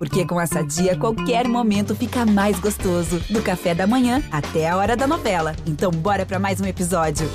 [0.00, 3.20] Porque com essa dia, qualquer momento fica mais gostoso.
[3.28, 5.54] Do café da manhã até a hora da novela.
[5.66, 7.28] Então, bora para mais um episódio.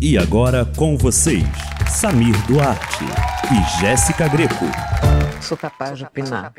[0.00, 1.44] E agora com vocês,
[1.90, 3.04] Samir Duarte
[3.52, 4.64] e Jéssica Greco.
[5.42, 6.54] Sou capaz de opinar.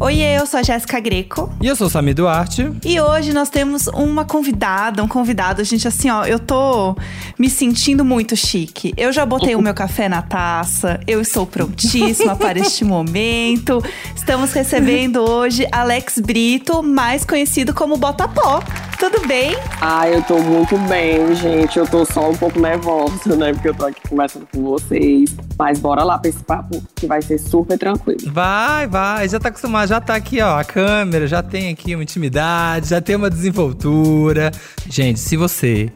[0.00, 1.52] Oiê, eu sou a Jéssica Greco.
[1.60, 2.68] E eu sou o Sami Duarte.
[2.84, 5.62] E hoje nós temos uma convidada, um convidado.
[5.62, 6.96] Gente, assim, ó, eu tô
[7.38, 8.92] me sentindo muito chique.
[8.96, 13.82] Eu já botei o meu café na taça, eu estou prontíssima para este momento.
[14.16, 18.62] Estamos recebendo hoje Alex Brito, mais conhecido como Botapó.
[18.98, 19.56] Tudo bem?
[19.80, 21.78] Ah, eu tô muito bem, gente.
[21.78, 23.52] Eu tô só um pouco nervosa, né?
[23.52, 25.34] Porque eu tô aqui conversando com vocês.
[25.58, 28.32] Mas bora lá pra esse papo que vai ser super tranquilo.
[28.32, 29.28] Vai, vai.
[29.28, 30.58] Já tá acostumado, já tá aqui, ó.
[30.58, 34.50] A câmera já tem aqui uma intimidade, já tem uma desenvoltura.
[34.88, 35.92] Gente, se você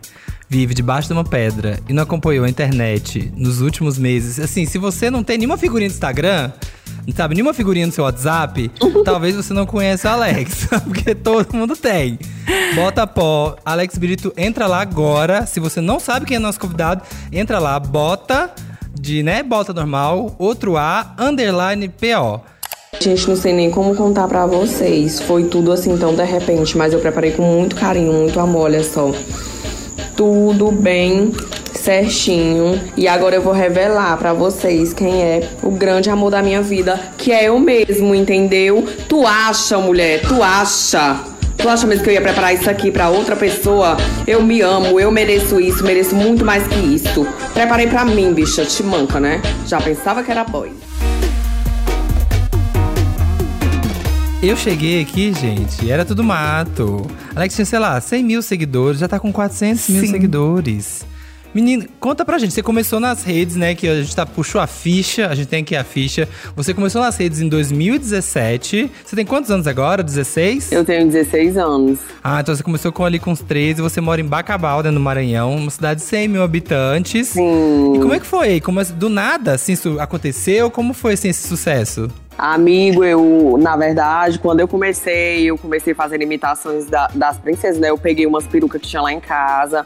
[0.48, 4.78] vive debaixo de uma pedra e não acompanhou a internet nos últimos meses, assim, se
[4.78, 6.50] você não tem nenhuma figurinha do Instagram,
[7.06, 8.70] não sabe nenhuma figurinha no seu WhatsApp,
[9.04, 12.18] talvez você não conheça a Alex, porque todo mundo tem.
[12.74, 15.46] Bota pó, Alex Brito, entra lá agora.
[15.46, 18.50] Se você não sabe quem é nosso convidado, entra lá, bota
[18.98, 22.40] de, né, bota normal, outro A, underline PO.
[23.00, 25.20] Gente, não sei nem como contar pra vocês.
[25.20, 28.82] Foi tudo assim tão de repente, mas eu preparei com muito carinho, muito amor, olha
[28.82, 29.12] só.
[30.18, 31.30] Tudo bem
[31.72, 32.80] certinho.
[32.96, 36.98] E agora eu vou revelar pra vocês quem é o grande amor da minha vida,
[37.16, 38.84] que é eu mesmo, entendeu?
[39.08, 40.22] Tu acha, mulher?
[40.22, 41.20] Tu acha?
[41.56, 43.96] Tu acha mesmo que eu ia preparar isso aqui pra outra pessoa?
[44.26, 47.24] Eu me amo, eu mereço isso, mereço muito mais que isso.
[47.54, 49.40] Preparei pra mim, bicha, te manca, né?
[49.68, 50.72] Já pensava que era boy.
[54.40, 57.04] Eu cheguei aqui, gente, era tudo mato.
[57.34, 60.12] Alex tinha, sei lá, 100 mil seguidores, já tá com 400 mil Sim.
[60.12, 61.04] seguidores.
[61.52, 64.66] Menina, conta pra gente, você começou nas redes, né, que a gente tá, puxou a
[64.68, 66.28] ficha, a gente tem aqui a ficha.
[66.54, 68.88] Você começou nas redes em 2017.
[69.04, 70.04] Você tem quantos anos agora?
[70.04, 70.70] 16?
[70.70, 71.98] Eu tenho 16 anos.
[72.22, 75.00] Ah, então você começou com ali com uns 13, você mora em Bacabal, né, no
[75.00, 77.28] Maranhão, uma cidade de 100 mil habitantes.
[77.28, 77.96] Sim.
[77.96, 78.60] E como é que foi?
[78.60, 80.70] Como, do nada, assim, isso aconteceu?
[80.70, 82.08] Como foi, assim, esse sucesso?
[82.38, 87.90] Amigo, eu, na verdade, quando eu comecei, eu comecei fazendo imitações da- das princesas, né?
[87.90, 89.84] Eu peguei umas perucas que tinha lá em casa,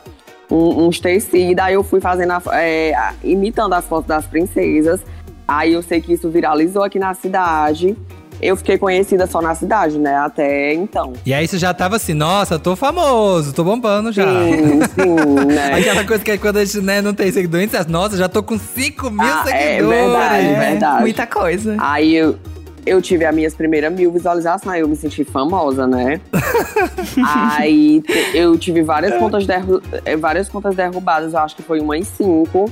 [0.50, 5.00] um- uns tecidos, aí eu fui fazendo, a- é, imitando as fotos das princesas.
[5.48, 7.96] Aí eu sei que isso viralizou aqui na cidade.
[8.42, 10.16] Eu fiquei conhecida só na cidade, né?
[10.16, 11.12] Até então.
[11.24, 14.24] E aí você já tava assim, nossa, tô famoso, tô bombando já.
[14.26, 15.74] Sim, sim, né?
[15.74, 18.42] Aquela coisa que é quando a gente né, não tem seguidores, você, nossa, já tô
[18.42, 20.00] com 5 mil Ah, é seguidores.
[20.02, 21.00] verdade, É, verdade.
[21.02, 21.76] Muita coisa.
[21.78, 22.36] Aí eu,
[22.84, 26.20] eu tive as minhas primeiras mil visualizações, aí eu me senti famosa, né?
[27.24, 28.02] aí
[28.34, 32.68] eu tive várias contas, derru eh, várias contas derrubadas, eu acho que foi umas cinco.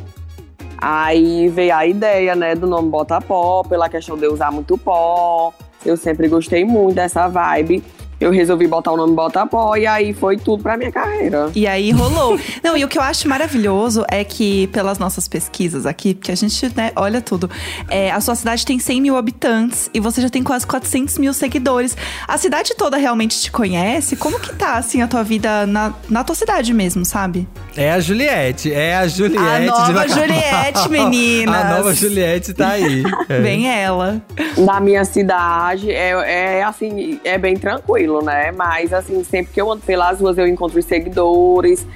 [0.81, 5.53] Aí veio a ideia, né, do nome Bota Pó, pela questão de usar muito pó.
[5.85, 7.83] Eu sempre gostei muito dessa vibe.
[8.21, 11.51] Eu resolvi botar o nome Bota Pó e aí foi tudo pra minha carreira.
[11.55, 12.39] E aí rolou.
[12.63, 16.35] Não, e o que eu acho maravilhoso é que, pelas nossas pesquisas aqui, porque a
[16.35, 17.51] gente, né, olha tudo,
[17.89, 21.33] é, a sua cidade tem 100 mil habitantes e você já tem quase 400 mil
[21.33, 21.97] seguidores.
[22.29, 24.17] A cidade toda realmente te conhece?
[24.17, 27.49] Como que tá, assim, a tua vida na, na tua cidade mesmo, sabe?
[27.77, 29.39] É a Juliette, é a Juliette.
[29.39, 30.09] A nova.
[30.09, 31.55] Juliette, meninas.
[31.55, 33.03] A nova Juliette tá aí.
[33.29, 33.41] É.
[33.41, 34.21] Bem ela.
[34.59, 38.51] Na minha cidade é, é assim, é bem tranquilo, né?
[38.51, 41.87] Mas assim, sempre que eu ando pelas ruas eu encontro os seguidores,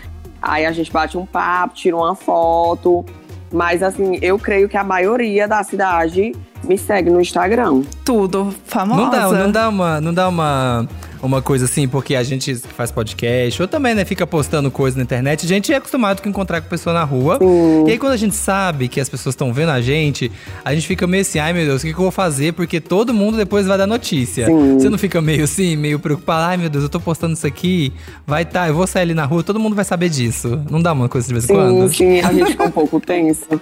[0.40, 3.04] aí a gente bate um papo, tira uma foto.
[3.52, 7.82] Mas assim, eu creio que a maioria da cidade me segue no Instagram.
[8.04, 9.00] Tudo famosa.
[9.00, 10.88] Não dá, não dá uma, não dá uma,
[11.24, 14.96] uma coisa assim, porque a gente que faz podcast, ou também, né, fica postando coisa
[14.96, 17.38] na internet, a gente é acostumado com encontrar com pessoa na rua.
[17.86, 20.30] E aí, quando a gente sabe que as pessoas estão vendo a gente,
[20.64, 22.52] a gente fica meio assim, ai meu Deus, o que, que eu vou fazer?
[22.52, 24.46] Porque todo mundo depois vai dar notícia.
[24.46, 24.78] Sim.
[24.78, 27.92] Você não fica meio assim, meio preocupado, ai meu Deus, eu tô postando isso aqui,
[28.26, 30.62] vai tá, eu vou sair ali na rua, todo mundo vai saber disso.
[30.70, 31.94] Não dá uma coisa de vez em Sim, quando?
[31.94, 33.44] sim, a gente fica um pouco tenso.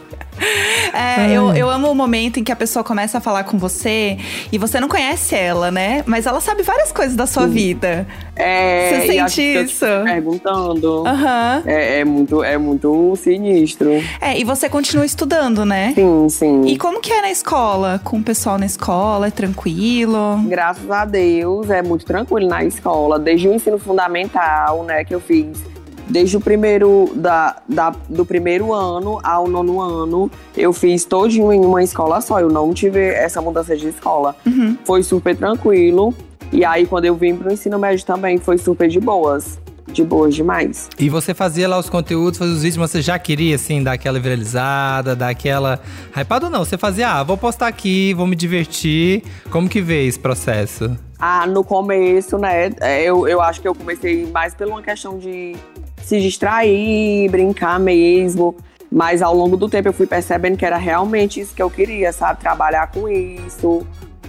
[0.94, 4.18] É, eu, eu amo o momento em que a pessoa começa a falar com você
[4.50, 6.04] e você não conhece ela, né?
[6.06, 8.06] Mas ela sabe várias coisas da sua vida.
[8.34, 9.84] É, Você sente isso?
[10.04, 11.06] perguntando.
[11.06, 11.62] Aham.
[11.66, 13.90] É, é muito, é muito sinistro.
[14.20, 15.92] É, e você continua estudando, né?
[15.94, 16.62] Sim, sim.
[16.66, 18.00] E como que é na escola?
[18.02, 19.26] Com o pessoal na escola?
[19.28, 20.40] É tranquilo?
[20.46, 23.18] Graças a Deus, é muito tranquilo na escola.
[23.18, 25.62] Desde o ensino fundamental, né, que eu fiz.
[26.08, 31.64] Desde o primeiro, da, da- do primeiro ano ao nono ano, eu fiz todinho em
[31.64, 32.38] uma escola só.
[32.40, 34.36] Eu não tive essa mudança de escola.
[34.44, 34.76] Uhum.
[34.84, 36.12] Foi super tranquilo.
[36.52, 39.58] E aí, quando eu vim pro ensino médio também, foi super de boas.
[39.88, 40.88] de boas demais.
[40.98, 43.92] E você fazia lá os conteúdos, fazia os vídeos, mas você já queria, assim, dar
[43.92, 45.80] aquela viralizada, dar aquela.
[46.16, 46.64] Hypado ou não?
[46.64, 49.22] Você fazia, ah, vou postar aqui, vou me divertir.
[49.50, 50.96] Como que veio esse processo?
[51.18, 52.70] Ah, no começo, né,
[53.04, 55.54] eu, eu acho que eu comecei mais por uma questão de
[56.02, 58.56] se distrair, brincar mesmo.
[58.90, 62.12] Mas ao longo do tempo eu fui percebendo que era realmente isso que eu queria,
[62.12, 62.40] sabe?
[62.40, 63.86] Trabalhar com isso.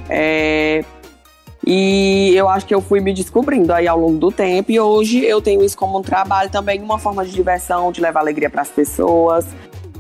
[0.07, 0.85] É...
[1.65, 4.71] E eu acho que eu fui me descobrindo aí ao longo do tempo.
[4.71, 8.19] E hoje eu tenho isso como um trabalho também, uma forma de diversão, de levar
[8.19, 9.45] alegria para as pessoas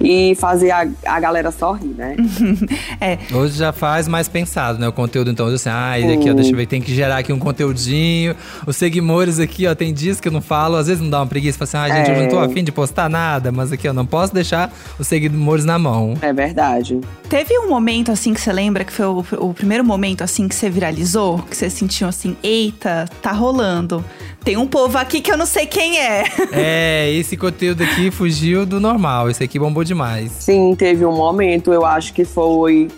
[0.03, 2.15] e fazer a, a galera sorrir, né?
[2.99, 3.17] é.
[3.33, 4.87] Hoje já faz mais pensado, né?
[4.87, 7.39] O conteúdo, então, assim, ah, aqui, ó, deixa eu ver, tem que gerar aqui um
[7.39, 8.35] conteúdinho.
[8.67, 11.27] Os seguidores aqui, ó, tem dias que eu não falo, às vezes não dá uma
[11.27, 12.17] preguiça, fala assim, ah, gente, é.
[12.17, 12.45] eu não tô é.
[12.45, 16.15] afim de postar nada, mas aqui, ó, não posso deixar os seguidores na mão.
[16.21, 16.99] É verdade.
[17.29, 20.55] Teve um momento, assim, que você lembra, que foi o, o primeiro momento, assim, que
[20.55, 21.39] você viralizou?
[21.49, 24.03] Que você sentiu assim, eita, tá rolando.
[24.43, 26.23] Tem um povo aqui que eu não sei quem é.
[26.51, 29.29] É, esse conteúdo aqui fugiu do normal.
[29.29, 30.31] Esse aqui bombou demais.
[30.31, 32.89] Sim, teve um momento, eu acho que foi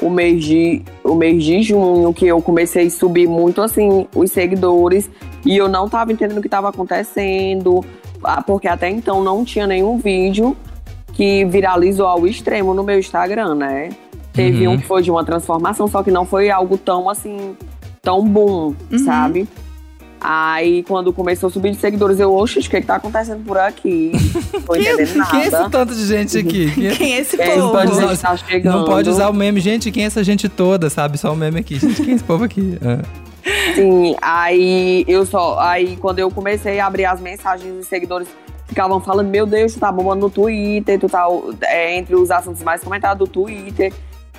[0.00, 4.30] o mês de, o mês de junho que eu comecei a subir muito assim os
[4.30, 5.10] seguidores
[5.44, 7.84] e eu não tava entendendo o que estava acontecendo,
[8.22, 10.56] ah, porque até então não tinha nenhum vídeo
[11.12, 13.90] que viralizou ao extremo no meu Instagram, né?
[14.32, 14.74] Teve uhum.
[14.74, 17.56] um que foi de uma transformação, só que não foi algo tão assim,
[18.00, 18.98] tão bom, uhum.
[19.00, 19.48] sabe?
[20.20, 23.44] Aí, quando começou a subir de seguidores, eu, oxe, o que, é que tá acontecendo
[23.44, 24.12] por aqui?
[24.52, 25.30] Não tô entendendo nada.
[25.30, 26.70] Quem é esse tanto de gente aqui?
[26.74, 27.56] Quem, quem é esse povo?
[27.56, 30.90] Não pode, usar, tá não pode usar o meme, gente, quem é essa gente toda,
[30.90, 31.18] sabe?
[31.18, 31.78] Só o meme aqui.
[31.78, 32.78] Gente, quem é esse povo aqui?
[32.82, 33.28] Ah.
[33.74, 35.58] Sim, aí eu só.
[35.60, 38.28] Aí quando eu comecei a abrir as mensagens dos seguidores,
[38.66, 41.26] ficavam falando, meu Deus, tu tá bombando no Twitter, tu tá
[41.62, 43.92] é, entre os assuntos mais comentados do Twitter.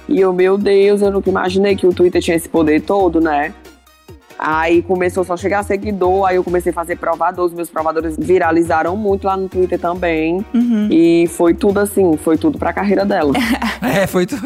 [0.08, 3.54] E eu, meu Deus, eu nunca imaginei que o Twitter tinha esse poder todo, né?
[4.42, 7.46] Aí começou só a chegar seguidor, aí eu comecei a fazer provador.
[7.46, 10.46] Os meus provadores viralizaram muito lá no Twitter também.
[10.54, 10.88] Uhum.
[10.90, 13.34] E foi tudo assim, foi tudo pra carreira dela.
[13.84, 14.38] é, foi, tu,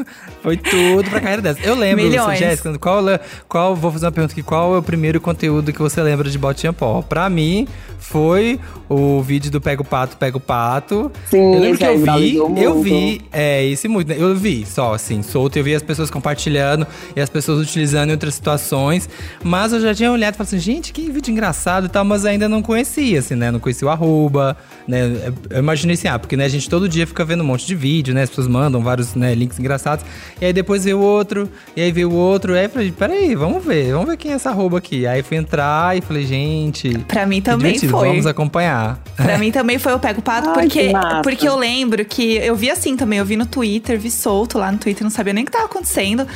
[0.42, 1.58] foi tudo pra carreira dela.
[1.64, 3.04] Eu lembro, Jéssica, qual,
[3.48, 6.40] qual, vou fazer uma pergunta aqui, qual é o primeiro conteúdo que você lembra de
[6.40, 7.04] Botinha Pó?
[7.04, 7.68] Pra mim,
[8.00, 11.12] foi o vídeo do Pega o Pato, Pega o Pato.
[11.30, 14.16] Sim, eu lembro que eu vi, eu vi, é, esse muito, né?
[14.18, 18.14] Eu vi só, assim, solto, eu vi as pessoas compartilhando e as pessoas utilizando em
[18.14, 19.08] outras situações,
[19.44, 22.26] mas eu já tinha olhado e falado assim, gente, que vídeo engraçado e tal, mas
[22.26, 23.52] ainda não conhecia, assim, né?
[23.52, 24.58] Não conhecia o arroba,
[24.88, 25.34] né?
[25.50, 27.76] Eu imaginei assim, ah, porque né, a gente todo dia fica vendo um monte de
[27.76, 28.24] vídeo, né?
[28.24, 30.06] As pessoas mandam vários né, links engraçados,
[30.40, 33.64] e aí depois veio outro, e aí veio outro, e aí eu falei, peraí, vamos
[33.64, 35.06] ver, vamos ver quem é essa arroba aqui.
[35.06, 36.98] Aí fui entrar e falei, gente.
[37.00, 38.10] Pra mim também foi.
[38.10, 39.00] Vamos acompanhar.
[39.16, 40.92] Pra mim também foi o Pego Pato, Ai, porque,
[41.24, 44.72] porque eu lembro que eu vi assim também, eu vi no Twitter, vi solto lá
[44.72, 46.28] no Twitter, não sabia nem o que tava acontecendo.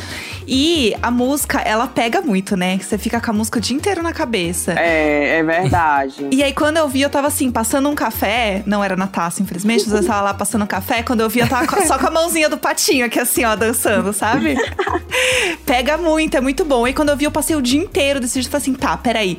[0.47, 2.77] E a música, ela pega muito, né?
[2.77, 4.73] Você fica com a música o dia inteiro na cabeça.
[4.77, 6.27] É, é verdade.
[6.31, 8.63] e aí, quando eu vi, eu tava assim, passando um café.
[8.65, 11.03] Não era na taça, infelizmente, mas eu tava lá passando um café.
[11.03, 14.11] Quando eu vi, eu tava só com a mãozinha do patinho aqui, assim, ó, dançando,
[14.11, 14.57] sabe?
[15.65, 16.87] pega muito, é muito bom.
[16.87, 18.49] E quando eu vi, eu passei o dia inteiro desse jeito.
[18.49, 19.37] Falei assim, tá, peraí.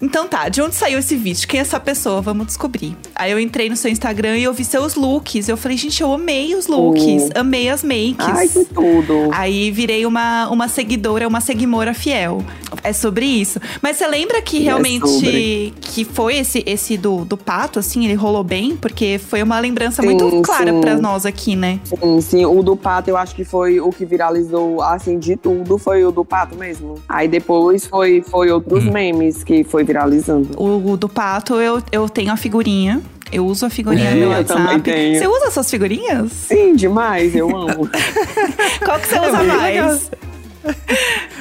[0.00, 1.46] Então tá, de onde saiu esse vídeo?
[1.46, 2.20] Quem é essa pessoa?
[2.20, 2.96] Vamos descobrir.
[3.14, 5.48] Aí eu entrei no seu Instagram e eu vi seus looks.
[5.48, 7.24] Eu falei, gente, eu amei os looks.
[7.24, 7.30] Uh.
[7.40, 8.26] Amei as makes.
[8.26, 9.30] Ai, que tudo.
[9.32, 12.44] Aí virei uma, uma seguidora, uma seguimora fiel.
[12.82, 13.60] É sobre isso.
[13.80, 18.04] Mas você lembra que é realmente é que foi esse, esse do, do pato, assim,
[18.04, 18.76] ele rolou bem?
[18.76, 21.80] Porque foi uma lembrança sim, muito clara para nós aqui, né?
[21.84, 22.44] Sim, sim.
[22.44, 26.10] O do pato eu acho que foi o que viralizou, assim, de tudo, foi o
[26.10, 26.96] do pato mesmo.
[27.08, 28.92] Aí depois foi, foi outros hum.
[28.92, 30.50] memes que foi viralizando.
[30.56, 33.00] O, o do pato eu, eu tenho a figurinha.
[33.32, 34.82] Eu uso a figurinha é, no meu WhatsApp.
[35.16, 36.32] Você usa essas figurinhas?
[36.32, 37.88] Sim, demais, eu amo.
[38.84, 40.10] Qual que você é usa mais?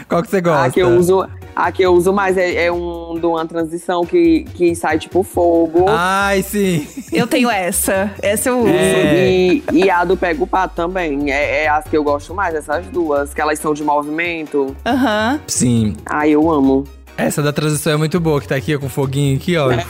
[0.08, 0.66] Qual que você gosta?
[0.66, 1.28] A que eu uso,
[1.60, 5.24] a que eu uso mais é, é um de uma transição que, que sai tipo
[5.24, 5.88] fogo.
[5.90, 6.88] Ai, sim.
[7.12, 8.12] Eu tenho essa.
[8.22, 8.70] Essa eu uso.
[8.70, 9.30] É.
[9.30, 11.30] E, e a do Pego Pato também.
[11.30, 13.34] É, é, as que eu gosto mais, essas duas.
[13.34, 14.74] Que elas são de movimento.
[14.86, 15.34] Aham.
[15.34, 15.40] Uhum.
[15.48, 15.96] Sim.
[16.06, 16.86] Ai, eu amo.
[17.18, 19.70] Essa da transição é muito boa, que tá aqui com foguinho aqui, ó.
[19.70, 19.84] É.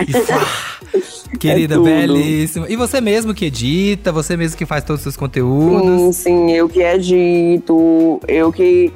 [1.38, 2.66] Querida, é belíssima.
[2.66, 6.16] E você mesmo que edita, você mesmo que faz todos os seus conteúdos?
[6.16, 8.90] Sim, sim, eu que edito, eu que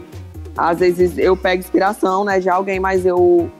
[0.56, 3.50] às vezes eu pego inspiração, né, de alguém, mas eu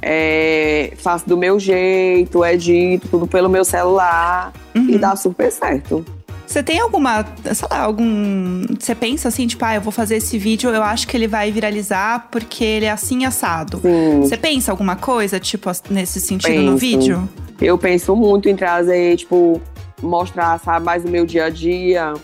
[0.00, 4.88] é, faço do meu jeito, edito tudo pelo meu celular uhum.
[4.88, 6.04] e dá super certo.
[6.46, 8.62] Você tem alguma, sei lá, algum.
[8.80, 11.52] Você pensa assim, tipo, ah, eu vou fazer esse vídeo, eu acho que ele vai
[11.52, 13.78] viralizar porque ele é assim assado.
[13.82, 14.20] Sim.
[14.22, 16.70] Você pensa alguma coisa, tipo, nesse sentido penso.
[16.70, 17.28] no vídeo?
[17.60, 19.60] Eu penso muito em trazer, tipo,
[20.00, 22.14] mostrar, sabe, mais o meu dia a dia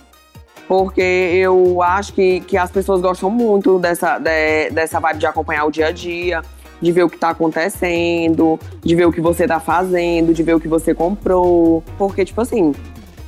[0.69, 5.65] porque eu acho que, que as pessoas gostam muito dessa, de, dessa vibe de acompanhar
[5.67, 6.43] o dia a dia,
[6.81, 10.55] de ver o que tá acontecendo, de ver o que você tá fazendo, de ver
[10.55, 11.83] o que você comprou.
[11.99, 12.75] Porque, tipo assim,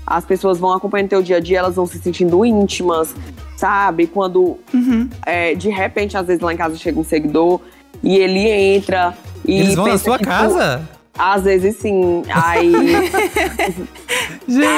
[0.06, 3.14] as pessoas vão acompanhando teu dia a dia, elas vão se sentindo íntimas,
[3.56, 4.06] sabe?
[4.06, 5.08] Quando Uhum.
[5.24, 7.60] é, de repente, às vezes lá em casa chega um seguidor
[8.02, 9.14] e ele entra
[9.44, 9.58] e.
[9.60, 10.88] Eles vão na sua que tu- casa?
[11.18, 12.22] Às vezes sim.
[12.32, 12.72] Aí.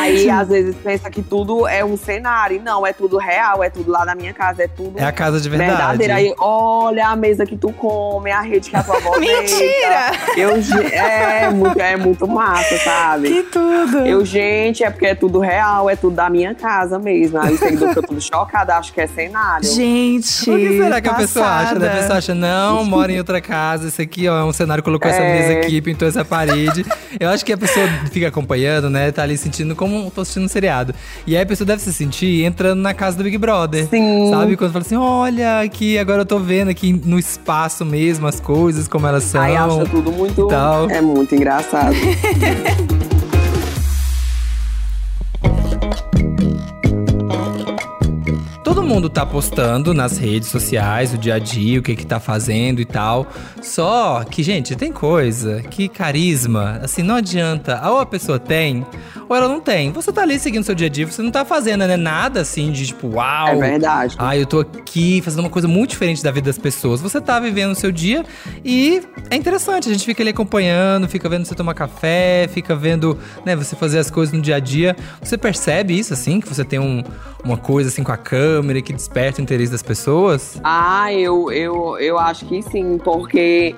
[0.01, 2.57] Aí, às vezes, pensa que tudo é um cenário.
[2.57, 5.13] E não, é tudo real, é tudo lá na minha casa, é tudo É a
[5.13, 5.99] casa de verdade.
[5.99, 6.15] verdadeiro.
[6.15, 10.13] Aí, olha a mesa que tu come, a rede que a tua avó Mentira!
[10.37, 10.51] Eu,
[10.91, 13.29] é, muito, é muito massa, sabe?
[13.29, 13.99] Que tudo!
[14.07, 17.39] Eu, gente, é porque é tudo real, é tudo da minha casa mesmo.
[17.39, 19.69] Aí o seguidor fica tudo chocado, acho que é cenário.
[19.69, 21.75] Gente, O que será que a pessoa acha?
[21.79, 21.89] né?
[21.89, 25.11] A pessoa acha, não, mora em outra casa, esse aqui, ó, é um cenário, colocou
[25.11, 25.33] essa É.
[25.49, 26.85] mesa aqui, pintou essa parede.
[27.19, 29.11] Eu acho que a pessoa fica acompanhando, né?
[29.11, 30.95] Tá ali sentindo como tô assistindo um seriado.
[31.27, 33.89] E aí a pessoa deve se sentir entrando na casa do Big Brother.
[33.89, 34.31] Sim.
[34.31, 34.57] Sabe?
[34.57, 38.87] Quando fala assim, olha, aqui, agora eu tô vendo aqui no espaço mesmo as coisas,
[38.87, 39.41] como elas são.
[39.41, 40.47] Aí acha tudo muito.
[40.49, 40.91] tal.
[40.91, 41.97] É muito engraçado.
[48.89, 52.81] mundo tá postando nas redes sociais o dia a dia, o que que tá fazendo
[52.81, 53.27] e tal.
[53.63, 57.81] Só que, gente, tem coisa que carisma, assim, não adianta.
[57.91, 58.87] Ou a pessoa tem,
[59.29, 59.93] ou ela não tem.
[59.93, 62.71] Você tá ali seguindo seu dia a dia, você não tá fazendo né, nada assim
[62.73, 63.49] de tipo, uau.
[63.49, 64.17] É verdade.
[64.19, 67.01] Ah, eu tô aqui fazendo uma coisa muito diferente da vida das pessoas.
[67.01, 68.25] Você tá vivendo o seu dia
[68.65, 69.89] e é interessante.
[69.89, 73.99] A gente fica ali acompanhando, fica vendo você tomar café, fica vendo, né, você fazer
[73.99, 74.97] as coisas no dia a dia.
[75.23, 77.03] Você percebe isso, assim, que você tem um-
[77.45, 80.61] uma coisa assim com a câmera que desperta o interesse das pessoas?
[80.65, 83.75] Ah, eu, eu, eu acho que sim, porque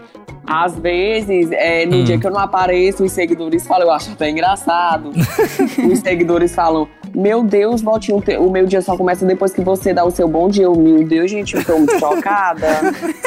[0.47, 2.05] às vezes, é, no Hum.
[2.05, 5.11] dia que eu não apareço, os seguidores falam, eu acho até engraçado.
[5.91, 10.05] os seguidores falam, meu Deus, Valtinho, o meu dia só começa depois que você dá
[10.05, 10.65] o seu bom dia.
[10.65, 12.67] Eu, meu Deus, gente, eu tô muito chocada.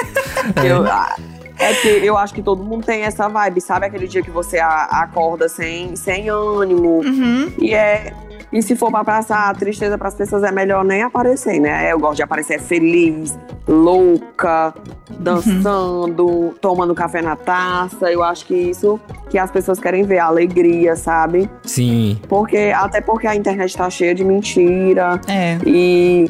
[0.65, 1.15] Eu, ah,
[1.59, 3.85] é que eu acho que todo mundo tem essa vibe, sabe?
[3.85, 6.99] Aquele dia que você a- acorda sem, sem ânimo.
[7.01, 7.49] Uhum.
[7.59, 8.11] E é.
[8.53, 11.91] E se for pra passar a tristeza pras pessoas, é melhor nem aparecer, né?
[11.91, 13.35] Eu gosto de aparecer feliz,
[13.67, 14.73] louca,
[15.19, 18.11] dançando, tomando café na taça.
[18.11, 21.49] Eu acho que isso que as pessoas querem ver, a alegria, sabe?
[21.63, 22.19] Sim.
[22.29, 25.57] Porque, até porque a internet tá cheia de mentira É.
[25.65, 26.29] e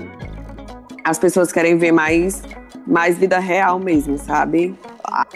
[1.03, 2.41] as pessoas querem ver mais,
[2.87, 4.73] mais vida real mesmo, sabe?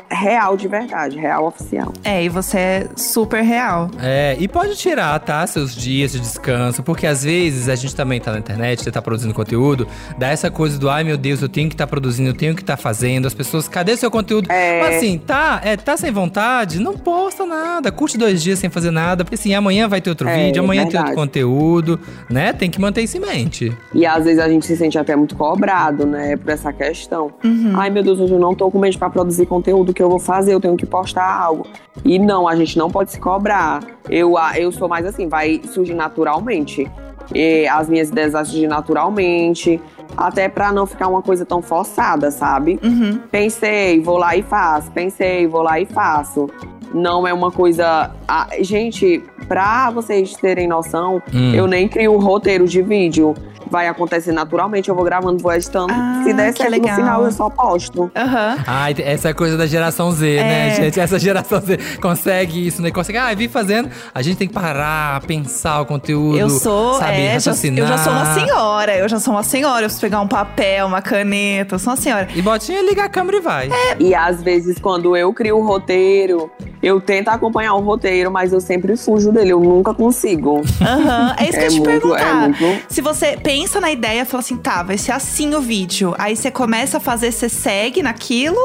[0.09, 1.93] Real de verdade, real oficial.
[2.03, 3.89] É, e você é super real.
[4.01, 5.45] É, e pode tirar, tá?
[5.45, 9.01] Seus dias de descanso, porque às vezes a gente também tá na internet, você tá
[9.01, 12.33] produzindo conteúdo, dá essa coisa do ai meu Deus, eu tenho que estar produzindo, eu
[12.33, 14.51] tenho que estar fazendo, as pessoas, cadê seu conteúdo?
[14.51, 14.81] É.
[14.81, 18.91] Mas assim, tá, é, tá sem vontade, não posta nada, curte dois dias sem fazer
[18.91, 21.15] nada, porque assim, amanhã vai ter outro É, vídeo, amanhã tem outro verdade.
[21.15, 22.51] conteúdo, né?
[22.53, 23.75] Tem que manter isso em mente.
[23.93, 27.31] E às vezes a gente se sente até muito cobrado, né, por essa questão.
[27.43, 27.73] Uhum.
[27.75, 30.19] Ai, meu Deus, hoje eu não tô com mente pra produzir conteúdo que eu vou
[30.19, 31.65] fazer, eu tenho que postar algo.
[32.05, 33.81] E não, a gente não pode se cobrar.
[34.09, 36.89] Eu, a- eu sou mais assim, vai surgir naturalmente.
[37.35, 39.81] E as minhas ideias vão surgir naturalmente,
[40.15, 42.79] até pra não ficar uma coisa tão forçada, sabe?
[42.81, 43.19] Uhum.
[43.29, 44.89] Pensei, vou lá e faço.
[44.91, 46.49] Pensei, vou lá e faço.
[46.93, 48.11] Não é uma coisa.
[48.25, 51.53] Ah, gente, pra vocês terem noção, Hum.
[51.53, 53.33] eu nem crio o roteiro de vídeo.
[53.69, 55.93] Vai acontecer naturalmente, eu vou gravando, vou editando.
[55.93, 56.89] Ah, Se der certo legal.
[56.91, 58.11] no final, eu só posto.
[58.15, 58.57] Aham.
[58.65, 60.75] Ai, essa coisa da geração Z, né, É.
[60.75, 60.99] gente?
[60.99, 62.91] Essa geração Z consegue isso, né?
[62.91, 63.89] Consegue, ah, vi fazendo.
[64.13, 66.37] A gente tem que parar, pensar o conteúdo.
[66.37, 67.79] Eu sou, sabe, é, já, raciocinar.
[67.79, 69.79] eu já sou uma senhora, eu já sou uma senhora.
[69.81, 72.27] Eu preciso pegar um papel, uma caneta, eu sou uma senhora.
[72.35, 73.69] E botinha, liga a câmera e vai.
[73.99, 76.49] E às vezes, quando eu crio o roteiro,
[76.81, 80.61] eu tento acompanhar o roteiro, mas eu sempre fujo dele, eu nunca consigo.
[80.81, 82.35] Aham, é isso que eu É ia te muito- é perguntar.
[82.49, 86.13] muito- Se você pensa na ideia, fala assim, tá, vai ser assim o vídeo.
[86.17, 88.57] Aí você começa a fazer, você segue naquilo?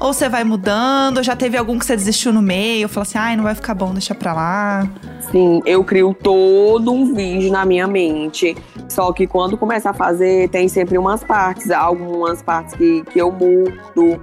[0.00, 1.22] Ou você vai mudando?
[1.22, 2.88] Já teve algum que você desistiu no meio?
[2.88, 4.88] Fala assim, ai, não vai ficar bom, deixa pra lá.
[5.30, 8.56] Sim, eu crio todo um vídeo na minha mente.
[8.88, 13.30] Só que quando começa a fazer, tem sempre umas partes, algumas partes que, que eu
[13.30, 14.20] mudo.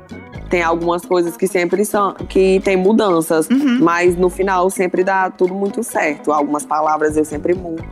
[0.49, 3.49] Tem algumas coisas que sempre são, que tem mudanças.
[3.49, 3.79] Uhum.
[3.81, 6.31] Mas no final sempre dá tudo muito certo.
[6.31, 7.83] Algumas palavras eu sempre mudo,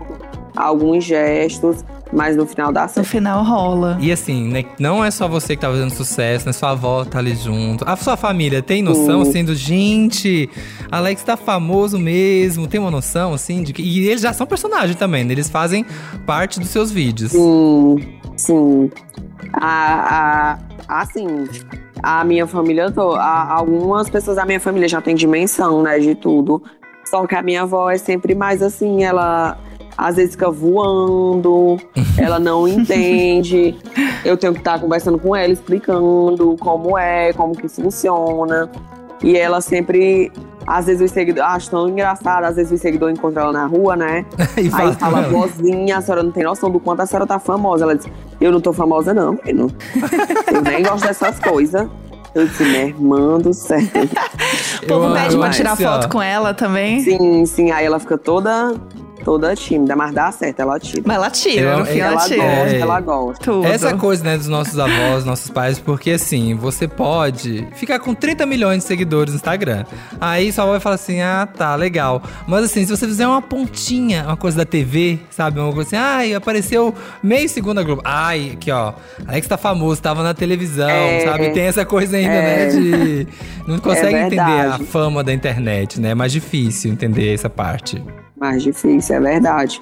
[0.56, 3.08] alguns gestos, mas no final dá No certo.
[3.08, 3.98] final rola.
[4.02, 6.52] E assim, né, não é só você que tá fazendo sucesso, né?
[6.54, 7.84] Sua avó tá ali junto.
[7.88, 9.30] A sua família tem noção, Sim.
[9.30, 10.50] assim, do gente,
[10.92, 13.82] Alex tá famoso mesmo, tem uma noção, assim, de que.
[13.82, 15.32] E eles já são personagem também, né?
[15.34, 15.86] Eles fazem
[16.26, 17.32] parte dos seus vídeos.
[17.32, 17.96] Sim,
[18.36, 18.92] sim.
[19.54, 21.26] A, a, assim,
[22.02, 26.16] a minha família, to- a- algumas pessoas da minha família já têm dimensão, né, de
[26.16, 26.62] tudo.
[27.06, 29.58] Só que a minha avó é sempre mais assim, ela.
[30.00, 31.78] Às vezes fica voando,
[32.18, 33.76] ela não entende.
[34.24, 38.72] Eu tenho que estar conversando com ela, explicando como é, como que funciona.
[39.22, 40.32] E ela sempre,
[40.66, 43.98] às vezes os seguidores, acho tão engraçado, às vezes o seguidor encontra ela na rua,
[43.98, 44.26] né?
[44.58, 45.30] E Aí fala, ela.
[45.30, 47.84] vozinha, a senhora não tem noção do quanto a senhora tá famosa.
[47.84, 48.08] Ela diz,
[48.40, 49.70] eu não tô famosa não, menino.
[50.52, 51.88] Eu nem gosto dessas coisas.
[52.34, 53.80] Eu disse, minha irmã do céu.
[54.84, 56.10] O povo pede pra tirar foto ó.
[56.10, 57.02] com ela também.
[57.02, 58.74] Sim, sim, aí ela fica toda,
[59.30, 61.04] toda tímida, mas dá certo, ela tira.
[61.06, 62.44] Mas ela tira, Eu- no fim ela, ela tira.
[62.44, 62.80] gosta, É.
[62.80, 63.44] ela gosta.
[63.44, 63.68] Tudo.
[63.68, 68.44] Essa coisa, né, dos nossos avós, nossos pais, porque assim, você pode ficar com 30
[68.48, 69.86] milhões de seguidores no Instagram.
[70.20, 72.24] Aí sua avó vai falar assim: ah, tá, legal.
[72.48, 75.60] Mas assim, se você fizer uma pontinha, uma coisa da TV, sabe?
[75.60, 78.02] Uma coisa assim, ai, apareceu meio segundo a Globo.
[78.04, 78.94] Ai, aqui, ó.
[79.28, 81.26] Alex tá famoso, tava na televisão, É.
[81.26, 81.52] sabe?
[81.52, 82.42] Tem essa coisa ainda, É.
[82.42, 82.66] né?
[82.72, 83.28] De.
[83.68, 86.10] Não consegue entender a fama da internet, né?
[86.10, 88.04] É mais difícil entender essa parte.
[88.40, 89.82] Mais difícil, é verdade.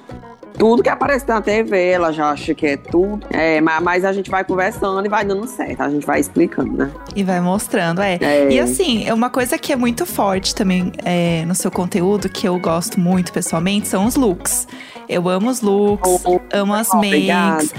[0.58, 3.24] Tudo que aparece na TV, ela já acha que é tudo.
[3.30, 5.80] É, ma- mas a gente vai conversando e vai dando certo.
[5.82, 6.90] A gente vai explicando, né?
[7.14, 8.18] E vai mostrando, é.
[8.20, 8.48] É.
[8.50, 12.48] E assim, é uma coisa que é muito forte também é, no seu conteúdo, que
[12.48, 14.66] eu gosto muito pessoalmente, são os looks.
[15.08, 17.72] Eu amo os looks, Oh, amo as makes.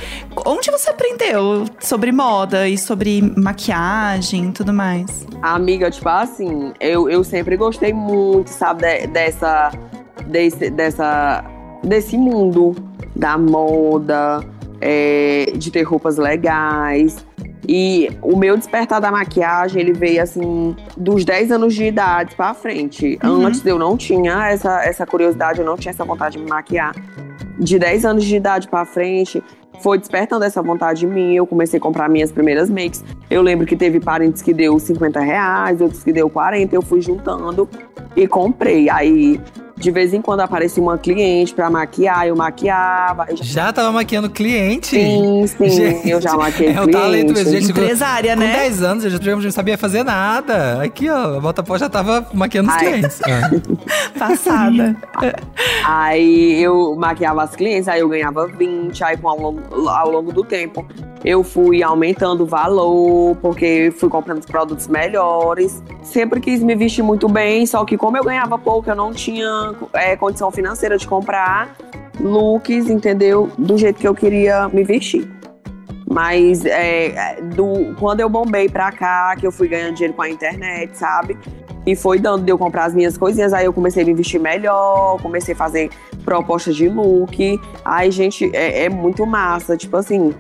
[0.46, 5.28] Onde você aprendeu sobre moda e sobre maquiagem e tudo mais?
[5.42, 9.70] Amiga, tipo assim, eu, eu sempre gostei muito, sabe, de- dessa,
[10.30, 11.44] desse, dessa,
[11.84, 12.76] desse mundo
[13.16, 14.42] da moda,
[14.80, 17.26] é, de ter roupas legais.
[17.68, 22.54] E o meu despertar da maquiagem, ele veio assim, dos 10 anos de idade pra
[22.54, 23.20] frente.
[23.24, 23.46] Uhum.
[23.46, 26.96] Antes eu não tinha essa, essa curiosidade, eu não tinha essa vontade de me maquiar.
[27.60, 29.44] De 10 anos de idade pra frente,
[29.82, 31.36] foi despertando essa vontade em mim.
[31.36, 33.04] Eu comecei a comprar minhas primeiras makes.
[33.30, 36.74] Eu lembro que teve parentes que deu 50 reais, outros que deu 40.
[36.74, 37.70] Eu fui juntando
[38.16, 38.90] e comprei.
[38.90, 39.40] Aí,
[39.80, 43.26] de vez em quando aparecia uma cliente pra maquiar, eu maquiava.
[43.30, 44.88] Eu já- Já tava maquiando cliente?
[44.88, 47.68] Sim, sim, Gente, eu já maquiei é o talento mesmo, cliente.
[47.68, 47.72] gente.
[47.72, 48.54] Empresária, Com né?
[48.54, 50.82] 10 anos, eu já eu não sabia fazer nada.
[50.84, 52.86] Aqui, ó, a Volta Pó já tava maquiando os Ai.
[52.86, 53.22] clientes.
[53.24, 53.50] Ah.
[54.20, 54.96] Passada.
[55.86, 60.32] Aí eu maquiava as clientes, aí eu ganhava 20, aí com, ao, longo, ao longo
[60.34, 60.86] do tempo
[61.24, 65.84] eu fui aumentando o valor, porque fui comprando os produtos melhores.
[66.02, 69.74] Sempre quis me vestir muito bem, só que como eu ganhava pouco, eu não tinha
[69.94, 71.76] é, condição financeira de comprar
[72.20, 73.50] looks, entendeu?
[73.58, 75.30] Do jeito que eu queria me vestir.
[76.10, 80.30] Mas é, do, quando eu bombei pra cá, que eu fui ganhando dinheiro com a
[80.30, 81.38] internet, sabe?
[81.86, 84.40] E foi dando de eu comprar as minhas coisinhas, aí eu comecei a me vestir
[84.40, 85.90] melhor, comecei a fazer
[86.26, 87.60] propostas de look.
[87.86, 89.78] Aí, gente, é, é muito massa.
[89.78, 90.34] Tipo assim,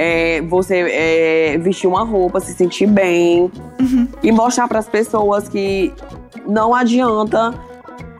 [0.00, 3.50] é, você é, vestir uma roupa, se sentir bem
[4.22, 5.92] e mostrar para as pessoas que
[6.46, 7.52] não adianta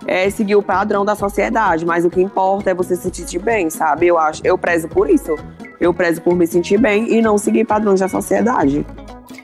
[0.05, 3.71] é, seguir o padrão da sociedade, mas o que importa é você se sentir bem,
[3.71, 4.09] sabe?
[4.09, 5.37] Eu acho, eu prezo por isso.
[5.81, 8.85] Eu prezo por me sentir bem e não seguir padrões da sociedade.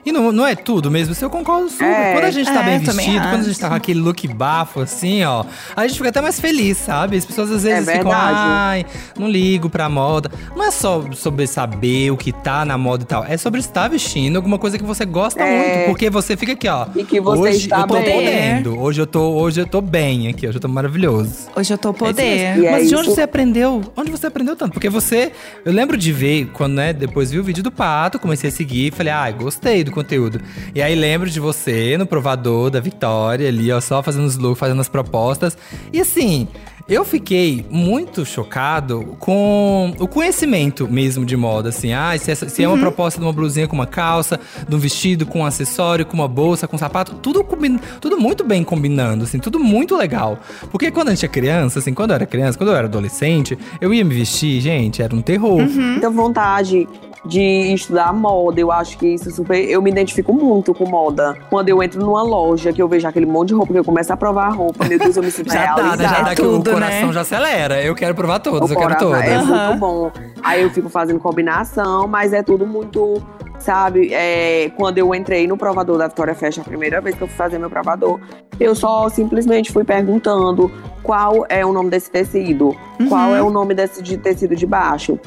[0.04, 1.84] E não, não é tudo mesmo, isso eu concordo super.
[1.86, 2.12] É.
[2.12, 4.80] quando a gente tá É, bem vestido, quando a gente tá com aquele look bafo,
[4.80, 5.44] assim, ó,
[5.74, 7.16] a gente fica até mais feliz, sabe?
[7.16, 8.38] As pessoas às vezes ficam, verdade.
[8.38, 8.86] ai,
[9.18, 10.30] não ligo pra moda.
[10.54, 13.88] Não é só sobre saber o que tá na moda e tal, é sobre estar
[13.88, 15.76] vestindo alguma coisa que você gosta É.
[15.76, 15.86] muito.
[15.88, 16.86] Porque você fica aqui, ó.
[16.94, 18.04] E que você hoje está eu tô bem.
[18.12, 21.48] podendo, hoje eu tô, hoje eu tô bem aqui, hoje eu tô maravilhoso.
[21.56, 22.58] Hoje eu tô É poder.
[22.58, 23.14] E é Mas de onde isso.
[23.16, 23.82] você aprendeu?
[23.96, 24.72] Onde você aprendeu tanto?
[24.72, 25.32] Porque você.
[25.64, 28.92] Eu lembro de ver, quando, né, depois vi o vídeo do Pato, comecei a seguir,
[28.92, 30.40] falei, ah, gostei do conteúdo.
[30.74, 34.58] E aí lembro de você no provador da Vitória, ali, ó, só fazendo os looks,
[34.60, 35.56] fazendo as propostas.
[35.92, 36.46] E assim.
[36.86, 41.94] Eu fiquei muito chocado com o conhecimento mesmo de moda, assim.
[41.94, 44.78] Ah, se, essa- se é uma proposta de uma blusinha com uma calça, de um
[44.78, 48.62] vestido com um acessório, com uma bolsa, com um sapato, tudo, combin- tudo muito bem
[48.62, 50.38] combinando, assim, tudo muito legal.
[50.70, 53.58] Porque quando a gente é criança, assim, quando eu era criança, quando eu era adolescente,
[53.80, 55.62] eu ia me vestir, gente, era um terror.
[55.66, 56.86] Muita vontade
[57.26, 58.60] de estudar moda.
[58.60, 59.56] Eu acho que isso super.
[59.68, 61.36] Eu me identifico muito com moda.
[61.50, 64.12] Quando eu entro numa loja, que eu vejo aquele monte de roupa, que eu começo
[64.12, 66.02] a provar a roupa, meu Deus, eu me sinto Já dá, realizada.
[66.02, 66.08] né?
[66.08, 67.12] Já dá que o Tudo, coração né?
[67.12, 67.82] já acelera.
[67.82, 69.22] Eu quero provar todas, eu quero todas.
[69.22, 69.66] É Aham.
[69.68, 70.10] muito bom.
[70.42, 73.22] Aí eu fico fazendo combinação, mas é tudo muito,
[73.58, 74.12] sabe?
[74.12, 77.36] É, quando eu entrei no provador da Vitória Fashion, a primeira vez que eu fui
[77.36, 78.20] fazer meu provador,
[78.60, 80.70] eu só simplesmente fui perguntando
[81.02, 82.76] qual é o nome desse tecido,
[83.08, 85.18] qual é o nome desse de tecido de baixo.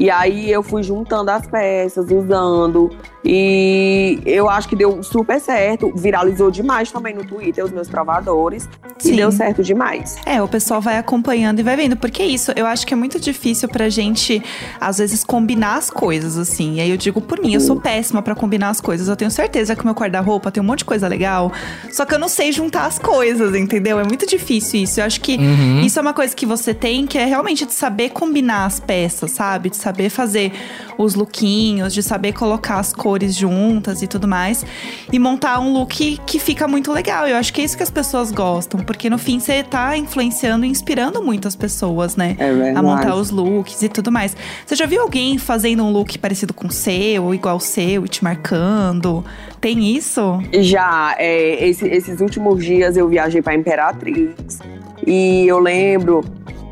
[0.00, 2.90] E aí eu fui juntando as peças, usando.
[3.22, 5.92] E eu acho que deu super certo.
[5.94, 8.66] Viralizou demais também no Twitter, os meus provadores.
[8.98, 9.12] Sim.
[9.12, 10.16] E deu certo demais.
[10.24, 11.96] É, o pessoal vai acompanhando e vai vendo.
[11.98, 14.42] Porque é isso, eu acho que é muito difícil pra gente,
[14.80, 16.76] às vezes, combinar as coisas, assim.
[16.76, 19.06] E aí eu digo por mim, eu sou péssima pra combinar as coisas.
[19.06, 21.52] Eu tenho certeza que o meu guarda-roupa tem um monte de coisa legal.
[21.92, 24.00] Só que eu não sei juntar as coisas, entendeu?
[24.00, 24.98] É muito difícil isso.
[24.98, 25.80] Eu acho que Uhum.
[25.82, 29.30] isso é uma coisa que você tem, que é realmente de saber combinar as peças,
[29.32, 29.68] sabe?
[29.68, 30.52] De saber fazer
[30.96, 34.64] os lookinhos, de saber colocar as cores juntas e tudo mais.
[35.12, 37.26] E montar um look que fica muito legal.
[37.26, 38.80] Eu acho que é isso que as pessoas gostam.
[38.80, 42.36] Porque no fim você tá influenciando e inspirando muitas pessoas, né?
[42.38, 42.76] É verdade.
[42.78, 44.36] A montar os looks e tudo mais.
[44.64, 48.04] Você já viu alguém fazendo um look parecido com o seu, ou igual o seu,
[48.04, 49.24] e te marcando?
[49.60, 50.38] Tem isso?
[50.60, 54.58] Já, é, esse- esses últimos dias eu viajei pra Imperatriz.
[55.06, 56.22] E eu lembro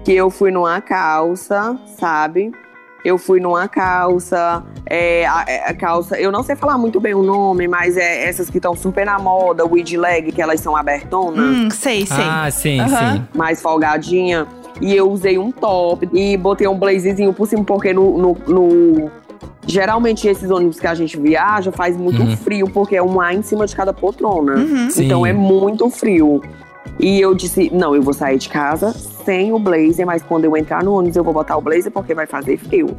[0.04, 2.52] que eu fui numa calça, sabe?
[3.04, 7.22] Eu fui numa calça, é, a, a calça, eu não sei falar muito bem o
[7.22, 11.56] nome, mas é essas que estão super na moda, weed leg, que elas são abertonas.
[11.56, 12.24] Hum, sei, sei.
[12.24, 13.16] Ah, sim, Aham.
[13.16, 13.24] sim.
[13.34, 14.46] mais folgadinha.
[14.80, 18.18] E eu usei um top e botei um blazezinho por cima, porque no.
[18.18, 19.10] no- no-
[19.70, 22.36] Geralmente esses ônibus que a gente viaja faz muito Uhum.
[22.38, 24.54] frio, porque é um ar em cima de cada poltrona.
[24.54, 24.88] Uhum.
[24.96, 26.42] Então é muito frio.
[26.98, 28.94] E eu disse, não, eu vou sair de casa
[29.28, 32.14] sem o blazer, mas quando eu entrar no ônibus eu vou botar o blazer porque
[32.14, 32.96] vai fazer frio.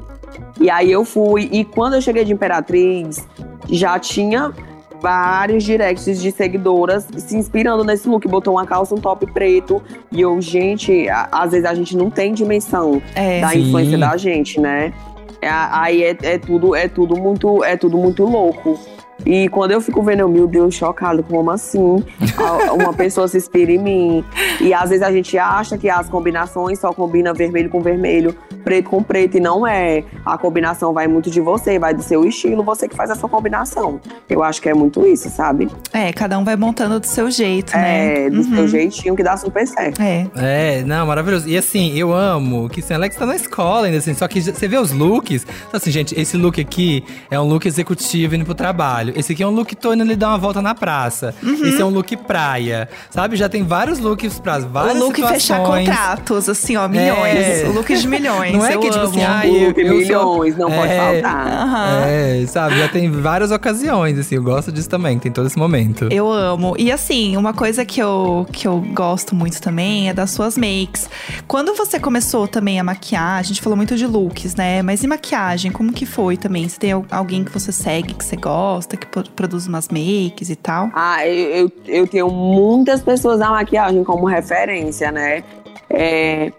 [0.61, 3.27] E aí eu fui, e quando eu cheguei de Imperatriz,
[3.67, 4.53] já tinha
[5.01, 8.27] vários directs de seguidoras se inspirando nesse look.
[8.27, 9.81] Botou uma calça, um top preto.
[10.11, 13.41] E eu, gente, a- às vezes a gente não tem dimensão É.
[13.41, 13.61] da Sim.
[13.61, 14.93] influência da gente, né?
[15.41, 18.77] É, aí é, é tudo, é tudo muito, é tudo muito louco.
[19.25, 22.03] E quando eu fico vendo, eu, meu Deus, chocado, como assim?
[22.37, 24.25] A- Uma pessoa se inspira em mim.
[24.61, 28.89] E às vezes a gente acha que as combinações só combina vermelho com vermelho, preto
[28.89, 30.03] com preto, e não é.
[30.25, 33.27] A combinação vai muito de você, vai do seu estilo, você que faz a sua
[33.29, 33.99] combinação.
[34.29, 35.67] Eu acho que é muito isso, sabe?
[35.93, 38.25] É, cada um vai montando do seu jeito, né?
[38.25, 38.55] É, do Uhum.
[38.55, 40.01] seu jeitinho que dá super certo.
[40.01, 40.27] É.
[40.35, 41.47] É, não, maravilhoso.
[41.47, 44.67] E assim, eu amo que assim, Alex tá na escola ainda, assim, só que você
[44.67, 45.43] vê os looks.
[45.43, 49.08] Então, assim, gente, esse look aqui é um look executivo indo pro trabalho.
[49.15, 51.33] Esse aqui é um look tô indo ali dar uma volta na praça.
[51.43, 52.87] Esse é um look praia.
[53.09, 53.35] Sabe?
[53.35, 55.87] Já tem vários looks pra várias o look fechar situações.
[55.87, 57.35] contratos, assim, ó, milhões.
[57.35, 57.65] É.
[57.67, 58.53] O look de milhões.
[58.53, 59.09] Não é eu que, tipo amo.
[59.09, 61.21] assim, ah, O eu- look eu sou- milhões, não pode É.
[61.21, 61.47] faltar.
[61.47, 62.01] Aham.
[62.05, 62.77] É, sabe?
[62.79, 64.35] Já tem várias ocasiões, assim.
[64.35, 66.07] Eu gosto disso também, tem todo esse momento.
[66.11, 66.75] Eu amo.
[66.77, 71.09] E assim, uma coisa que eu, que eu gosto muito também é das suas makes.
[71.47, 74.81] Quando você começou também a maquiar, a gente falou muito de looks, né?
[74.81, 76.67] Mas e maquiagem, como que foi também?
[76.67, 80.49] Você tem al- alguém que você segue, que você gosta, que pro- produz umas makes
[80.49, 80.89] e tal?
[80.93, 85.43] Ah, eu, eu, eu tenho muitas pessoas da maquiagem como referência, né?
[85.89, 86.51] É,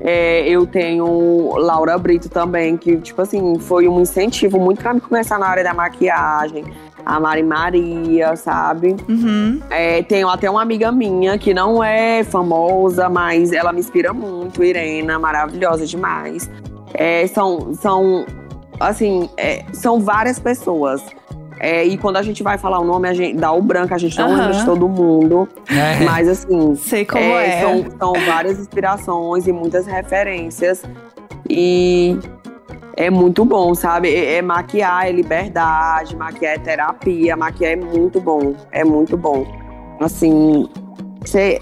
[0.00, 5.00] é, eu tenho Laura Brito também, que, tipo assim, foi um incentivo muito pra me
[5.00, 6.64] começar na área da maquiagem.
[7.04, 8.94] A Mari Maria, sabe?
[9.08, 9.60] Uhum.
[9.70, 14.62] É, tenho até uma amiga minha que não é famosa, mas ela me inspira muito,
[14.62, 16.50] Irena, maravilhosa demais.
[16.92, 18.26] É, são, são,
[18.78, 21.02] assim, é, são várias pessoas.
[21.60, 23.98] É, e quando a gente vai falar o nome, a gente dá o branco, a
[23.98, 24.36] gente não Aham.
[24.36, 25.48] lembra de todo mundo.
[25.70, 26.04] É.
[26.04, 27.60] Mas assim, Sei como é, é.
[27.60, 30.82] São, são várias inspirações e muitas referências.
[31.48, 32.18] E
[32.96, 34.14] é muito bom, sabe?
[34.14, 38.54] É, é maquiar, é liberdade, maquiar é terapia, maquiar é muito bom.
[38.70, 39.46] É muito bom.
[40.00, 40.68] Assim,
[41.20, 41.58] você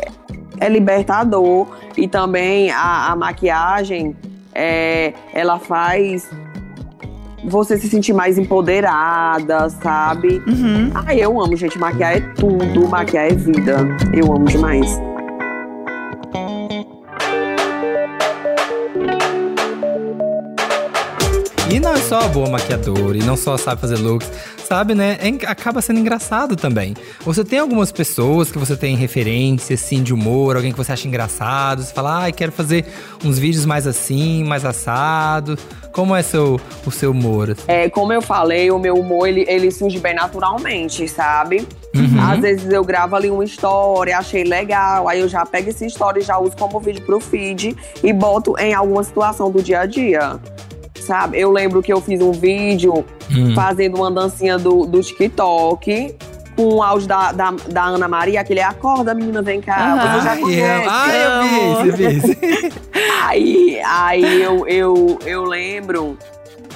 [0.60, 4.16] é libertador e também a, a maquiagem
[4.54, 6.30] é, ela faz
[7.46, 10.42] você se sentir mais empoderada, sabe?
[10.46, 10.90] Uhum.
[10.94, 11.78] Ah, eu amo, gente.
[11.78, 13.86] Maquiar é tudo, maquiar é vida.
[14.12, 15.00] Eu amo demais.
[22.08, 24.30] Não só boa maquiadora, e não só sabe fazer looks,
[24.64, 25.18] sabe, né?
[25.20, 26.94] É acaba sendo engraçado também.
[27.22, 31.08] Você tem algumas pessoas que você tem referência, assim, de humor, alguém que você acha
[31.08, 32.84] engraçado, você fala, ai, quero fazer
[33.24, 35.58] uns vídeos mais assim, mais assado.
[35.90, 37.56] Como é seu, o seu humor?
[37.66, 41.66] É, como eu falei, o meu humor, ele, ele surge bem naturalmente, sabe?
[42.30, 46.20] Às vezes eu gravo ali uma história, achei legal, aí eu já pego essa história
[46.20, 49.86] e já uso como vídeo pro feed e boto em alguma situação do dia a
[49.86, 50.38] dia.
[51.06, 51.38] Sabe?
[51.38, 53.54] Eu lembro que eu fiz um vídeo Hum.
[53.54, 56.14] fazendo uma dancinha do, do TikTok
[56.56, 59.94] com o áudio da, da, da Ana Maria, aquele acorda, menina, vem cá.
[59.94, 60.12] Aham.
[60.20, 61.16] Você já Ai, conhece.
[61.16, 62.72] eu, eu vi, você vi.
[63.26, 66.16] Aí, aí eu, eu, eu lembro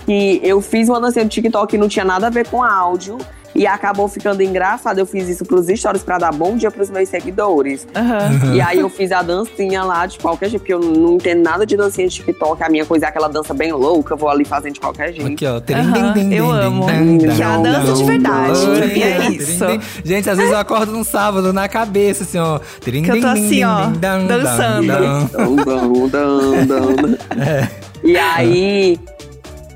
[0.04, 3.16] que eu fiz uma dancinha do TikTok que não tinha nada a ver com áudio.
[3.54, 4.98] E acabou ficando engraçado.
[4.98, 7.86] Eu fiz isso pros stories pra dar bom dia pros meus seguidores.
[7.94, 8.54] Aham.
[8.54, 11.66] E aí eu fiz a dancinha lá de qualquer jeito, porque eu não entendo nada
[11.66, 12.62] de dancinha de TikTok.
[12.62, 15.32] A minha coisa é aquela dança bem louca, eu vou ali fazendo de qualquer jeito.
[15.32, 15.60] Aqui, ó.
[15.74, 16.86] Aham, eu amo.
[17.34, 18.60] Que é a dança de verdade,
[18.96, 19.64] e é isso.
[20.04, 22.60] Gente, às vezes eu acordo num sábado na cabeça, assim, ó.
[22.80, 23.86] Que eu tô assim, ó,
[24.28, 24.86] dançando.
[26.10, 26.90] Dão.
[28.02, 28.98] E aí.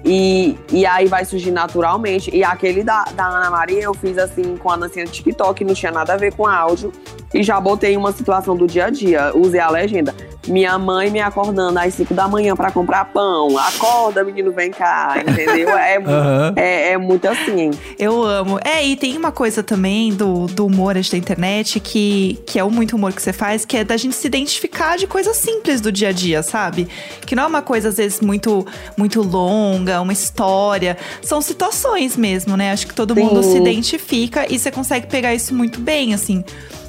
[0.04, 2.34] E, e aí vai surgir naturalmente.
[2.34, 5.74] E aquele da, da Ana Maria eu fiz assim com a dancinha do TikTok, não
[5.74, 6.92] tinha nada a ver com áudio.
[7.32, 9.32] E já botei uma situação do dia a dia.
[9.34, 10.14] Usei a legenda.
[10.46, 13.56] Minha mãe me acordando às 5 da manhã pra comprar pão.
[13.58, 15.16] Acorda, menino, vem cá.
[15.20, 15.70] Entendeu?
[15.76, 16.52] É, Aham.
[16.56, 17.70] é, é muito assim.
[17.98, 18.58] Eu amo.
[18.64, 22.70] É, e tem uma coisa também do, do humor da internet que, que é o
[22.70, 25.90] muito humor que você faz, que é da gente se identificar de coisas simples do
[25.90, 26.88] dia a dia, sabe?
[27.26, 30.96] Que não é uma coisa, às vezes, muito, muito longa, uma história.
[31.22, 32.72] São situações mesmo, né?
[32.72, 33.52] Acho que todo mundo Sim.
[33.52, 36.44] se identifica e você consegue pegar isso muito bem, assim.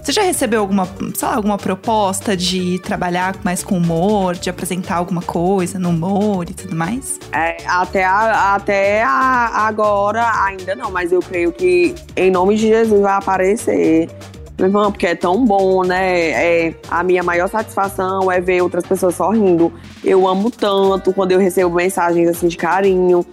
[0.05, 4.97] Você já recebeu alguma, sei lá, alguma proposta de trabalhar mais com humor, de apresentar
[4.97, 7.19] alguma coisa no humor e tudo mais?
[7.31, 12.67] É, até a- até a- agora ainda não, mas eu creio que em nome de
[12.67, 14.07] Jesus vai aparecer.
[14.59, 16.29] Meu irmão, porque é tão bom, né?
[16.67, 19.73] É, a minha maior satisfação é ver outras pessoas sorrindo.
[20.03, 23.25] Eu amo tanto quando eu recebo mensagens assim de carinho,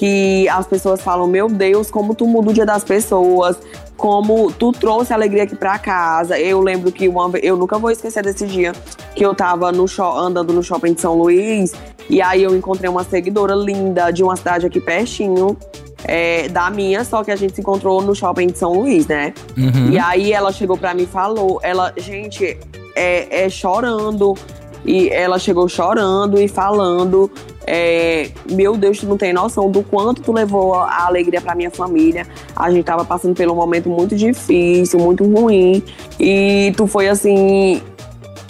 [0.00, 3.58] que as pessoas falam: Meu Deus, como tu muda o dia das pessoas,
[3.98, 6.40] como tu trouxe alegria aqui pra casa.
[6.40, 8.72] Eu lembro que uma vez, eu nunca vou esquecer desse dia
[9.14, 9.84] que eu tava no
[10.16, 11.74] andando no shopping de São Luís
[12.08, 15.54] e aí eu encontrei uma seguidora linda de uma cidade aqui pertinho.
[16.04, 19.34] é, da minha, só que a gente se encontrou no shopping de São Luís, né?
[19.54, 19.90] Uhum.
[19.90, 22.56] E aí ela chegou pra mim e falou, ela, gente,
[22.96, 24.34] é, é chorando.
[24.82, 27.30] E ela chegou chorando e falando.
[27.72, 31.70] É, meu Deus, tu não tem noção do quanto tu levou a alegria pra minha
[31.70, 32.26] família.
[32.56, 35.80] A gente tava passando por um momento muito difícil, muito ruim.
[36.18, 37.80] E tu foi assim.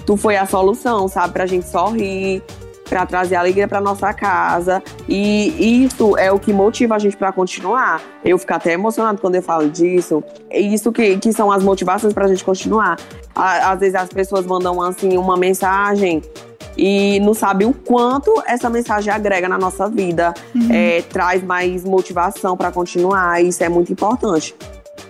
[0.06, 1.34] Tu foi a solução, sabe?
[1.34, 2.42] Pra gente sorrir,
[2.88, 4.82] pra trazer alegria pra nossa casa.
[5.06, 8.00] E isso é o que motiva a gente pra continuar.
[8.24, 10.24] Eu fico até emocionado quando eu falo disso.
[10.48, 12.96] É isso que, que são as motivações pra gente continuar.
[13.34, 16.22] Às vezes as pessoas mandam assim uma mensagem
[16.82, 20.32] e não sabe o quanto essa mensagem agrega na nossa vida,
[20.72, 23.44] É, traz mais motivação pra continuar.
[23.44, 24.54] Isso é muito importante.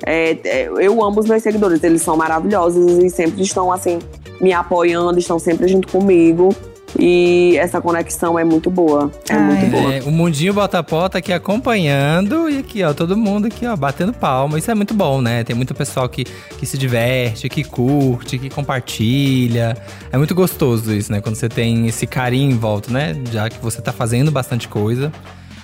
[0.05, 4.01] É, é, eu amo os meus seguidores, eles são maravilhosos e sempre estão assim
[4.41, 6.53] me apoiando, estão sempre junto comigo.
[7.01, 9.11] E essa conexão é muito boa.
[9.29, 9.41] É Ai.
[9.41, 9.95] muito boa.
[9.95, 14.13] É, o Mundinho Botapó tá aqui acompanhando e aqui, ó, todo mundo aqui, ó, batendo
[14.13, 14.59] palma.
[14.59, 15.43] Isso é muito bom, né?
[15.43, 19.77] Tem muito pessoal que, que se diverte, que curte, que compartilha.
[20.13, 21.23] É muito gostoso isso, né?
[21.23, 23.17] Quando você tem esse carinho em volta, né?
[23.33, 25.11] Já que você tá fazendo bastante coisa.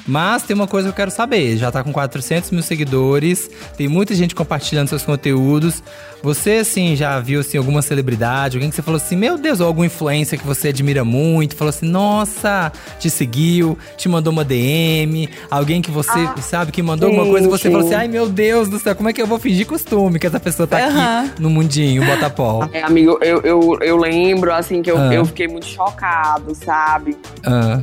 [0.07, 1.57] Mas tem uma coisa que eu quero saber.
[1.57, 5.83] Já tá com 400 mil seguidores, tem muita gente compartilhando seus conteúdos.
[6.23, 8.57] Você, assim, já viu, assim, alguma celebridade?
[8.57, 11.69] Alguém que você falou assim, meu Deus, ou algum influencer que você admira muito, falou
[11.69, 15.29] assim, nossa, te seguiu, te mandou uma DM.
[15.51, 18.69] Alguém que você, sabe, que mandou alguma coisa e você falou assim, ai, meu Deus
[18.69, 21.51] do céu, como é que eu vou fingir costume que essa pessoa tá aqui no
[21.51, 22.67] mundinho, Botapó?
[22.77, 25.15] É, amigo, eu, eu, eu lembro, assim, que eu, Ah.
[25.15, 27.17] eu fiquei muito chocado, sabe?
[27.45, 27.81] Ah,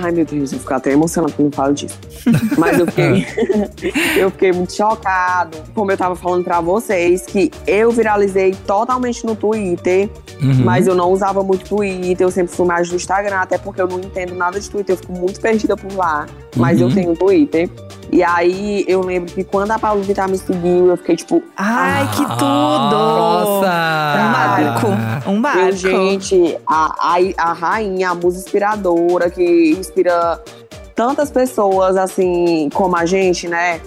[0.00, 1.98] Ai, meu Deus, eu fico até emocionada quando eu falo disso.
[2.56, 3.26] Mas eu fiquei,
[4.16, 5.58] eu fiquei muito chocado.
[5.74, 10.08] Como eu tava falando pra vocês, que eu viralizei totalmente no Twitter,
[10.40, 10.62] uhum.
[10.64, 13.88] mas eu não usava muito Twitter, eu sempre fui mais do Instagram, até porque eu
[13.88, 16.26] não entendo nada de Twitter, eu fico muito perdida por lá.
[16.56, 16.88] Mas Uhum.
[16.88, 17.70] eu tenho Twitter.
[18.10, 22.06] E aí eu lembro que quando a Paulo Vittar me seguiu, eu fiquei tipo, Ai,
[22.10, 22.92] que tudo!
[22.92, 23.66] Nossa!
[24.18, 24.86] Um marco.
[25.30, 25.58] Um marco.
[25.60, 29.42] Eu, gente, a, a, a rainha, a musa inspiradora que
[29.82, 30.40] inspira
[30.94, 33.80] tantas pessoas assim como a gente, né?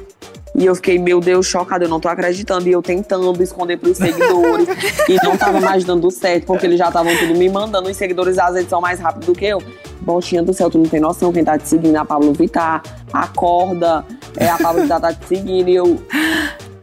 [0.57, 2.67] E eu fiquei, meu Deus, chocada, eu não tô acreditando.
[2.69, 4.67] E eu tentando esconder pros seguidores.
[5.09, 7.89] e não tava mais dando certo, porque eles já estavam tudo me mandando.
[7.89, 9.61] Os seguidores às vezes são mais rápidos do que eu.
[9.99, 12.81] Botinha do céu, tu não tem noção quem tá te seguindo, é a Pablo Vittar.
[13.11, 14.05] Acorda,
[14.37, 15.67] é a Pablo Vittar tá te seguindo.
[15.67, 15.99] E eu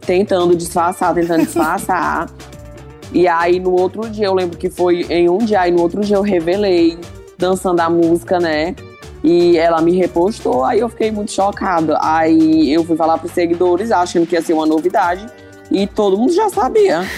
[0.01, 2.29] tentando disfarçar, tentando disfarçar.
[3.11, 6.01] E aí no outro dia, eu lembro que foi em um dia, aí no outro
[6.01, 6.97] dia eu revelei,
[7.39, 8.75] dançando a música, né?
[9.23, 11.97] E ela me repostou, aí eu fiquei muito chocada.
[12.01, 15.25] Aí eu fui falar pros seguidores, achando que ia ser uma novidade.
[15.71, 17.01] E todo mundo já sabia.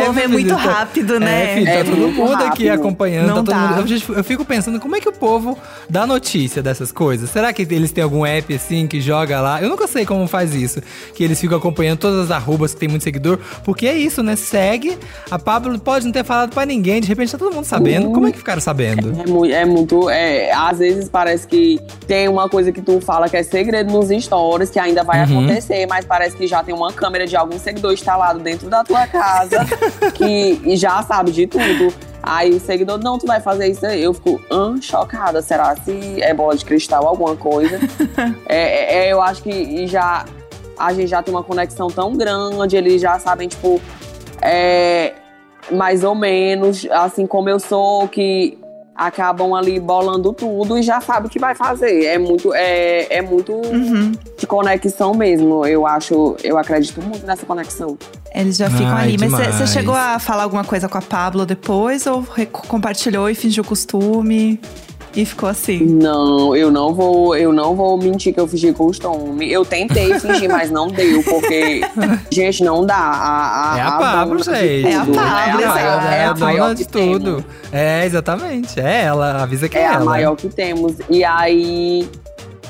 [0.00, 1.52] o povo é muito rápido, né?
[1.52, 2.80] É, filho, tá É todo mundo aqui rápido.
[2.80, 3.26] acompanhando.
[3.28, 3.76] Não tá todo dá.
[3.82, 5.56] mundo- eu, fico pensando, como é que o povo
[5.88, 7.30] dá notícia dessas coisas?
[7.30, 9.62] Será que eles têm algum app assim que joga lá?
[9.62, 10.80] Eu nunca sei como faz isso.
[11.14, 13.38] Que eles ficam acompanhando todas as arrobas que tem muito seguidor.
[13.64, 14.34] Porque é isso, né?
[14.34, 14.98] Segue.
[15.30, 17.00] A Pablo pode não ter falado pra ninguém.
[17.00, 18.06] De repente tá todo mundo sabendo.
[18.08, 18.12] Uhum.
[18.14, 19.10] Como é que ficaram sabendo?
[19.20, 20.10] É muito, é muito.
[20.10, 24.08] é, às vezes parece que tem uma coisa que tu fala que é segredo nos
[24.24, 25.40] stories, que ainda vai Uhum.
[25.44, 29.08] acontecer, mas parece que já tem uma câmera de algum seguidor instalado dentro da tua
[29.08, 29.58] casa
[30.14, 31.92] que já sabe de tudo.
[32.22, 34.00] Aí o seguidor, não, tu vai fazer isso aí.
[34.00, 35.42] Eu fico hã, chocada.
[35.42, 37.80] Será se é bola de cristal, alguma coisa?
[38.46, 40.24] é, é, eu acho que já
[40.78, 43.80] a gente já tem uma conexão tão grande, eles já sabem, tipo,
[44.40, 45.12] é,
[45.70, 48.58] mais ou menos, assim como eu sou, que
[48.94, 52.04] acabam ali bolando tudo e já sabe o que vai fazer.
[52.04, 54.12] É muito, é, é muito Uhum.
[54.38, 55.64] de conexão mesmo.
[55.66, 57.96] Eu acho, eu acredito muito nessa conexão.
[58.34, 59.16] Eles já ficam Ai, ali.
[59.18, 59.70] Mas você- demais.
[59.70, 62.06] chegou a falar alguma coisa com a Pablo depois?
[62.06, 62.24] Ou
[62.68, 64.60] compartilhou e fingiu costume?
[65.14, 65.78] E ficou assim?
[65.84, 69.52] Não, eu não vou, eu não vou mentir que eu fingi costume.
[69.52, 71.82] Eu tentei fingir, mas não deu, porque,
[72.32, 72.94] gente, não dá.
[72.96, 74.86] A, a, É a Pablo, dona de gente.
[74.86, 75.52] É a tudo, Pablo, né?
[75.52, 75.68] exato.
[75.74, 77.24] maior- é a a maior de tudo.
[77.36, 77.44] temos.
[77.70, 78.80] É, exatamente.
[78.80, 79.42] É ela.
[79.42, 80.04] Avisa que é, É a ela.
[80.06, 80.94] maior que temos.
[81.10, 82.08] E aí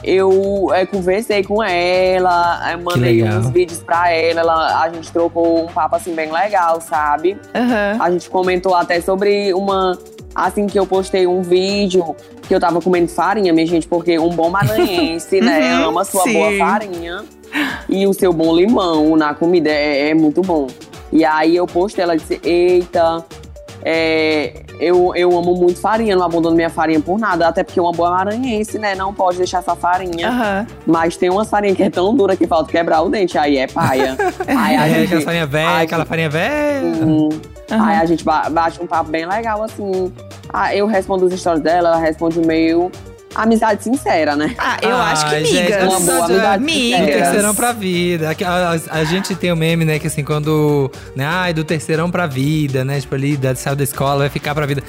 [0.02, 5.64] eu é, conversei com ela, aí mandei uns vídeos pra ela, ela- a gente trocou
[5.64, 7.38] um papo assim bem legal, sabe?
[7.54, 7.98] Aham.
[8.00, 9.96] A gente comentou até sobre uma.
[10.34, 12.14] Assim que eu postei um vídeo
[12.48, 16.22] que eu tava comendo farinha, minha gente, porque um bom maranhense, né, Uhum, ama sua
[16.24, 16.32] sim.
[16.32, 17.24] boa farinha
[17.88, 20.66] e o seu bom limão na comida é, é muito bom.
[21.12, 23.24] E aí eu postei, ela disse: Eita,
[23.84, 27.92] é, eu, eu amo muito farinha, não abandono minha farinha por nada, até porque uma
[27.92, 30.28] boa maranhense, né, não pode deixar essa farinha.
[30.28, 30.66] Aham.
[30.86, 33.66] Mas tem uma farinha que é tão dura que falta quebrar o dente, aí é
[33.66, 34.16] paia.
[34.46, 37.06] aí a É, gente, aquela farinha velha, aquela farinha velha.
[37.06, 37.28] Hum.
[37.70, 37.86] Aham.
[37.86, 40.12] Aí a gente ba- bate um papo bem legal, assim.
[40.52, 42.90] Ah, eu respondo os stories dela, ela responde o meu.
[43.34, 44.54] Amizade sincera, né?
[44.58, 45.82] Ah, eu Ai, acho que gente, migas.
[45.88, 46.64] uma boa amizade.
[46.64, 47.06] Migas.
[47.06, 48.30] terceirão pra vida.
[48.44, 49.98] A, a- a gente tem o meme, né?
[49.98, 50.90] Que assim, quando.
[51.16, 53.00] Né, ai, do terceirão pra vida, né?
[53.00, 54.82] Tipo ali, da, saiu da escola, vai ficar pra vida.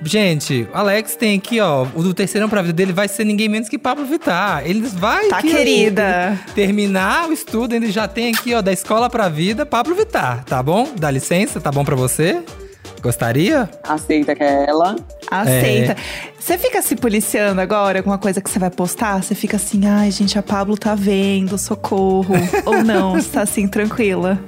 [0.00, 1.84] Gente, o Alex tem aqui, ó.
[1.92, 4.62] O do terceirão pra vida dele vai ser ninguém menos que Pablo Vittar.
[4.64, 5.26] Ele vai.
[5.28, 6.38] Tá, aqui, querida.
[6.54, 10.62] Terminar o estudo, ele já tem aqui, ó, da escola pra vida, Pablo Vittar, tá
[10.62, 10.88] bom?
[10.96, 12.38] Dá licença, tá bom pra você?
[13.02, 13.68] Gostaria?
[13.82, 14.96] Aceita que é ela.
[15.30, 15.96] Aceita.
[16.38, 19.22] Você fica se policiando agora com uma coisa que você vai postar?
[19.22, 22.34] Você fica assim, ai, gente, a Pablo tá vendo, socorro.
[22.66, 24.38] Ou não, você tá assim, tranquila.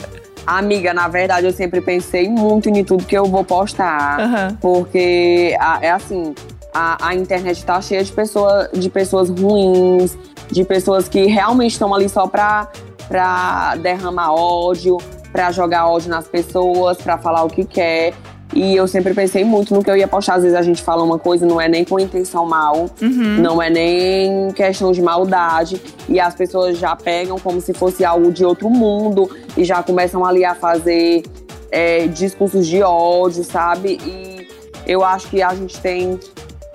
[0.46, 4.18] Amiga, na verdade, eu sempre pensei muito em tudo que eu vou postar.
[4.20, 4.58] Aham.
[4.60, 6.34] Porque a- é assim,
[6.74, 10.16] a, a internet tá cheia de, pessoa, de pessoas ruins,
[10.50, 12.68] de pessoas que realmente estão ali só pra,
[13.06, 14.96] pra derramar ódio,
[15.30, 18.14] pra jogar ódio nas pessoas, pra falar o que quer.
[18.52, 20.34] E eu sempre pensei muito no que eu ia postar.
[20.34, 23.36] Às vezes a gente fala uma coisa, não é nem com intenção mal, Uhum.
[23.40, 25.80] não é nem questão de maldade.
[26.08, 30.24] E as pessoas já pegam como se fosse algo de outro mundo e já começam
[30.24, 31.22] ali a fazer
[31.70, 33.98] é, discursos de ódio, sabe?
[34.04, 34.48] E
[34.84, 36.18] eu acho que a gente tem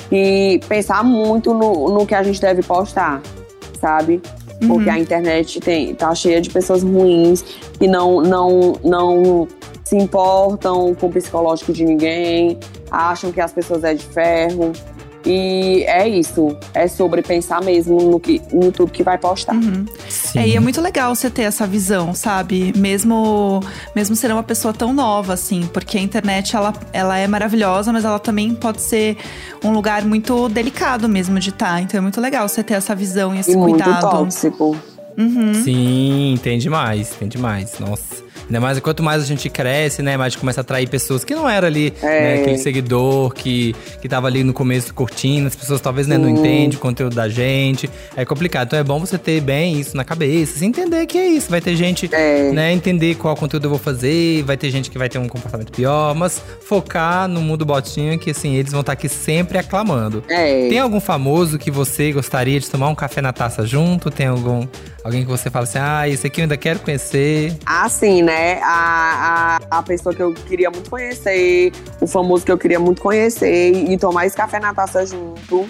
[0.09, 3.21] que pensar muito no, no que a gente deve postar,
[3.81, 4.21] sabe?
[4.65, 7.43] Porque a internet tem, tá cheia de pessoas ruins
[7.77, 9.47] que não, não, não
[9.85, 12.57] se importam com o psicológico de ninguém,
[12.91, 14.73] acham que as pessoas é de ferro.
[15.27, 16.55] E é isso.
[16.71, 19.55] É sobre pensar mesmo no, que, no tudo que vai postar.
[20.07, 20.37] Sim.
[20.37, 22.71] É, e é muito legal você ter essa visão, sabe?
[22.77, 23.59] Mesmo,
[23.95, 25.67] mesmo sendo uma pessoa tão nova, assim.
[25.73, 29.17] Porque a internet, ela, ela é maravilhosa, mas ela também pode ser
[29.63, 31.81] um lugar muito delicado mesmo de estar.
[31.81, 34.01] Então é muito legal você ter essa visão e esse E muito cuidado.
[34.07, 34.77] tóxico.
[35.17, 35.53] Uhum.
[35.55, 37.79] Sim, tem demais, tem demais.
[37.79, 38.23] Nossa.
[38.47, 40.17] Ainda mais quanto mais a gente cresce, né?
[40.17, 42.05] Mais a gente começa a atrair pessoas que não era ali, É.
[42.35, 45.47] né, aquele seguidor que, que tava ali no começo curtindo.
[45.47, 47.89] As pessoas talvez né, não entendem o conteúdo da gente.
[48.15, 48.67] É complicado.
[48.67, 51.49] Então é bom você ter bem isso na cabeça, se entender que é isso.
[51.49, 52.51] Vai ter gente, É.
[52.51, 55.71] né, entender qual conteúdo eu vou fazer, vai ter gente que vai ter um comportamento
[55.71, 60.23] pior, mas focar no mundo botinho que assim, eles vão estar aqui sempre aclamando.
[60.29, 60.69] É.
[60.69, 64.11] Tem algum famoso que você gostaria de tomar um café na taça junto?
[64.11, 64.67] Tem algum
[65.05, 67.55] alguém que você fala assim: "Ah, esse aqui eu ainda quero conhecer"?
[67.65, 68.59] Assim, né?
[68.63, 73.01] A, a, a pessoa que eu queria muito conhecer, o famoso que eu queria muito
[73.01, 75.65] conhecer e tomar esse café na taça junto,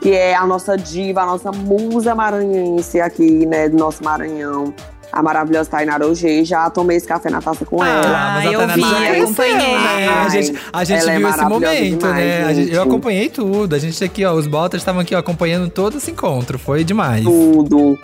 [0.00, 3.68] que é a nossa diva, a nossa musa maranhense aqui, né?
[3.68, 4.74] Do nosso Maranhão.
[5.12, 8.00] A maravilhosa Tainara Ogê, já tomei esse café na taça com ela.
[8.06, 9.56] Ah, mas a eu vi, já conheceu, acompanhei.
[9.78, 10.08] né?
[10.08, 12.54] A gente, a gente Ela é viu esse maravilhosa momento, demais, né?
[12.54, 13.74] Gente- eu acompanhei tudo.
[13.74, 16.58] A gente aqui, ó, os botas estavam aqui ó, acompanhando todo esse encontro.
[16.58, 17.24] Foi demais.
[17.24, 17.98] Tudo.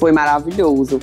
[0.00, 0.98] Foi maravilhoso.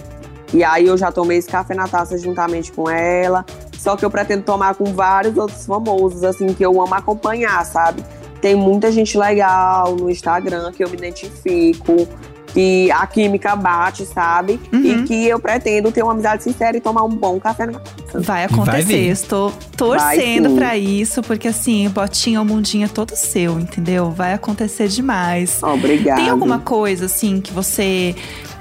[0.53, 3.45] E aí eu já tomei esse café na taça juntamente com ela.
[3.77, 8.03] Só que eu pretendo tomar com vários outros famosos, assim, que eu amo acompanhar, sabe?
[8.41, 12.07] Tem muita gente legal no Instagram que eu me identifico,
[12.47, 14.59] que a química bate, sabe?
[14.73, 14.81] Uhum.
[14.81, 18.19] E que eu pretendo ter uma amizade sincera e tomar um bom café na taça.
[18.19, 18.83] Vai Vai acontecer.
[18.83, 19.09] vir.
[19.09, 24.09] Estou Vai torcendo pra isso, porque assim, botinha, o mundinho é todo seu, entendeu?
[24.09, 25.61] Vai acontecer demais.
[25.61, 26.19] Obrigada.
[26.19, 28.15] Tem alguma coisa assim que você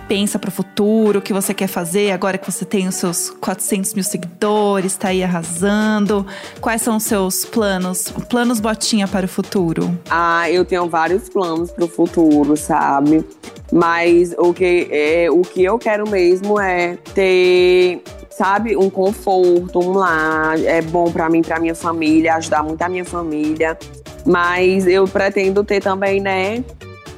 [0.09, 4.05] pensa pro futuro, que você quer fazer agora que você tem os seus 400 mil
[4.05, 6.27] seguidores, tá aí arrasando?
[6.61, 8.13] Quais são os seus planos?
[8.29, 9.98] Planos botinha para o futuro?
[10.09, 13.25] Ah, eu tenho vários planos pro futuro, sabe?
[13.73, 19.92] Mas o que, é, o que eu quero mesmo é ter, sabe, um conforto, um
[19.92, 20.59] lar.
[20.63, 23.77] É bom pra mim, pra minha família, ajudar muito a minha família.
[24.25, 26.65] Mas eu pretendo ter também, né,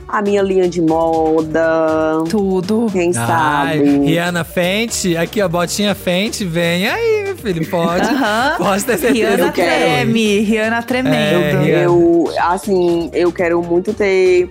[0.08, 2.24] a minha linha de moda.
[2.30, 2.88] Tudo.
[2.90, 3.98] Quem Ai, sabe?
[4.06, 8.08] Rihanna Fenty, aqui ó, botinha Fenty, vem aí, meu filho, pode.
[8.56, 9.12] Pode ter certeza.
[9.12, 9.70] Rihanna Eu quero.
[9.70, 11.14] treme, Rihanna tremendo.
[11.14, 11.82] É, Rihanna.
[11.82, 14.48] Eu, assim, eu quero muito ter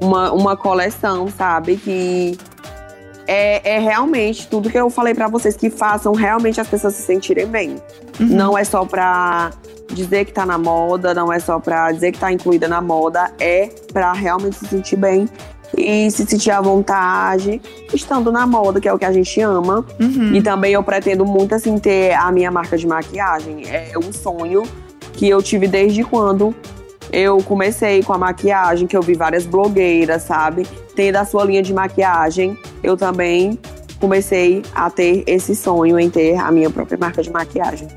[0.00, 1.76] uma, uma coleção, sabe?
[1.76, 2.36] Que
[3.26, 7.02] é, é realmente tudo que eu falei pra vocês, que façam realmente as pessoas se
[7.02, 7.76] sentirem bem.
[8.20, 9.50] Não é só pra
[9.94, 13.30] dizer que tá na moda, não é só pra dizer que tá incluída na moda,
[13.38, 15.28] é pra realmente se sentir bem
[15.76, 17.60] e se sentir à vontade
[17.92, 19.84] estando na moda, que é o que a gente ama.
[20.00, 20.34] Uhum.
[20.34, 23.64] E também eu pretendo muito, assim, ter a minha marca de maquiagem.
[23.68, 24.62] É um sonho
[25.12, 26.54] que eu tive desde quando
[27.12, 30.66] eu comecei com a maquiagem, que eu vi várias blogueiras, sabe?
[30.94, 33.58] Tendo a sua linha de maquiagem, eu também
[34.00, 37.88] comecei a ter esse sonho em ter a minha própria marca de maquiagem.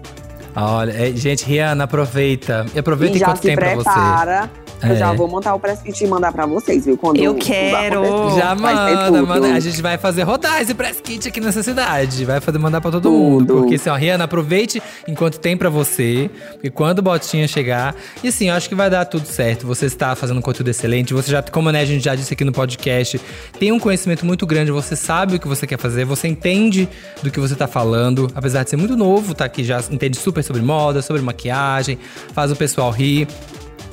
[0.59, 2.65] Olha, é, gente, Rihanna, aproveita.
[2.73, 4.66] E aproveita e enquanto tem pra você.
[4.77, 4.93] Prepara.
[4.93, 4.99] Eu É.
[4.99, 6.97] já vou montar o press kit e mandar pra vocês, viu?
[6.97, 8.03] Quando Eu quero.
[8.37, 9.53] Já manda, manda.
[9.53, 12.25] A gente vai fazer rodar esse press kit aqui nessa cidade.
[12.25, 13.13] Vai fazer mandar pra todo Tudo.
[13.17, 13.53] mundo.
[13.61, 16.29] Porque assim, ó, Rihanna, aproveite enquanto tem pra você.
[16.53, 17.95] Porque quando o Botinha chegar.
[18.23, 19.65] E assim, eu acho que vai dar tudo certo.
[19.67, 21.13] Você está fazendo um conteúdo excelente.
[21.13, 23.19] Você já, como né, a gente já disse aqui no podcast,
[23.59, 24.71] tem um conhecimento muito grande.
[24.71, 26.05] Você sabe o que você quer fazer.
[26.05, 26.87] Você entende
[27.23, 28.29] do que você tá falando.
[28.35, 31.97] Apesar de ser muito novo, tá aqui já entende super sobre moda, sobre maquiagem,
[32.33, 33.27] faz o pessoal rir.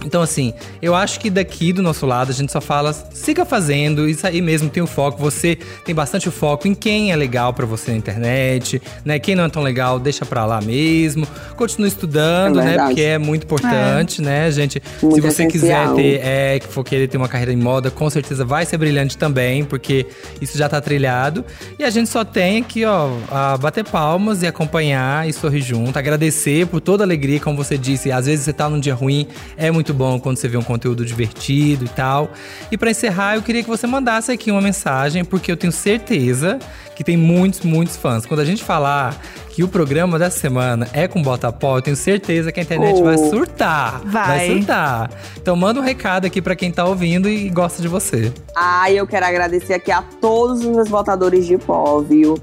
[0.05, 0.53] Então, assim,
[0.83, 4.41] eu acho que daqui do nosso lado a gente só fala, siga fazendo, isso aí
[4.41, 5.19] mesmo tem o foco.
[5.23, 9.19] Você tem bastante o foco em quem é legal pra você na internet, né?
[9.19, 11.27] Quem não é tão legal, deixa pra lá mesmo.
[11.57, 12.87] Continue estudando, É né?
[12.87, 14.83] Porque é muito importante, né, gente?
[15.03, 15.95] Muito Se você quiser essencial.
[15.97, 19.17] ter, é, que for querer ter uma carreira em moda, com certeza vai ser brilhante
[19.17, 20.07] também, porque
[20.41, 21.45] isso já tá trilhado.
[21.79, 25.99] E a gente só tem aqui, ó, a bater palmas e acompanhar e sorrir junto,
[25.99, 28.11] agradecer por toda a alegria, como você disse.
[28.13, 29.27] Às vezes você tá num dia ruim,
[29.57, 32.31] é muito bom quando você vê um conteúdo divertido e tal.
[32.71, 36.59] E pra encerrar, eu queria que você mandasse aqui uma mensagem, porque eu tenho certeza
[36.95, 38.27] que tem muitos, muitos fãs.
[38.27, 39.17] Quando a gente falar
[39.51, 43.15] que o programa dessa semana é com Botapó, eu tenho certeza que a internet vai
[43.17, 43.31] Oh.
[43.31, 44.01] surtar.
[44.05, 44.49] Vai.
[44.49, 45.11] surtar.
[45.41, 48.33] Então manda um recado aqui pra quem tá ouvindo e gosta de você.
[48.57, 52.37] Ah, eu quero agradecer aqui a todos os meus votadores de pó, viu?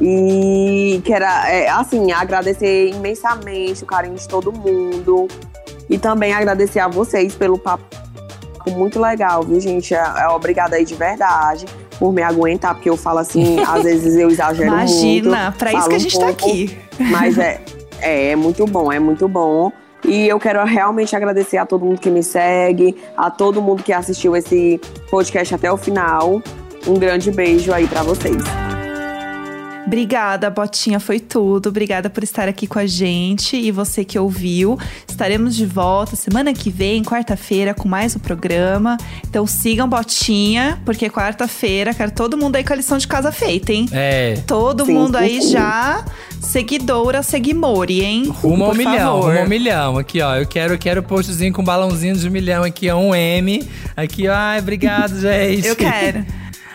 [0.00, 5.26] E quero, é, assim, agradecer imensamente o carinho de todo mundo.
[5.90, 7.84] E também agradecer a vocês pelo papo
[8.70, 9.94] muito legal, viu, gente?
[9.94, 11.66] É, é obrigada aí de verdade
[11.98, 14.90] por me aguentar, porque eu falo assim, às vezes eu exagero muito.
[14.92, 16.78] Imagina, pra isso que a um gente tá pouco, aqui.
[17.10, 17.60] Mas é,
[18.00, 19.72] é, é muito bom, é muito bom.
[20.02, 23.92] E eu quero realmente agradecer a todo mundo que me segue, a todo mundo que
[23.92, 24.80] assistiu esse
[25.10, 26.40] podcast até o final.
[26.86, 28.69] Um grande beijo aí pra vocês.
[29.86, 31.68] Obrigada, Botinha, foi tudo.
[31.68, 34.78] Obrigada por estar aqui com a gente e você que ouviu.
[35.08, 38.96] Estaremos de volta semana que vem, quarta-feira, com mais um programa.
[39.28, 43.72] Então sigam Botinha, porque quarta-feira, quero todo mundo aí com a lição de casa feita,
[43.72, 43.88] hein?
[43.92, 44.34] É.
[44.46, 45.50] Todo Sim, mundo sim, aí sim.
[45.52, 46.04] já
[46.40, 48.24] seguidora, seguimore, hein?
[48.28, 49.28] Rumo ao milhão, favor.
[49.28, 49.98] rumo ao milhão.
[49.98, 50.36] Aqui, ó.
[50.36, 52.96] Eu quero, eu quero postzinho com balãozinho de milhão aqui, ó.
[52.96, 53.66] Um M.
[53.96, 54.34] Aqui, ó.
[54.34, 55.66] Ai, obrigado, gente.
[55.66, 56.24] Eu quero.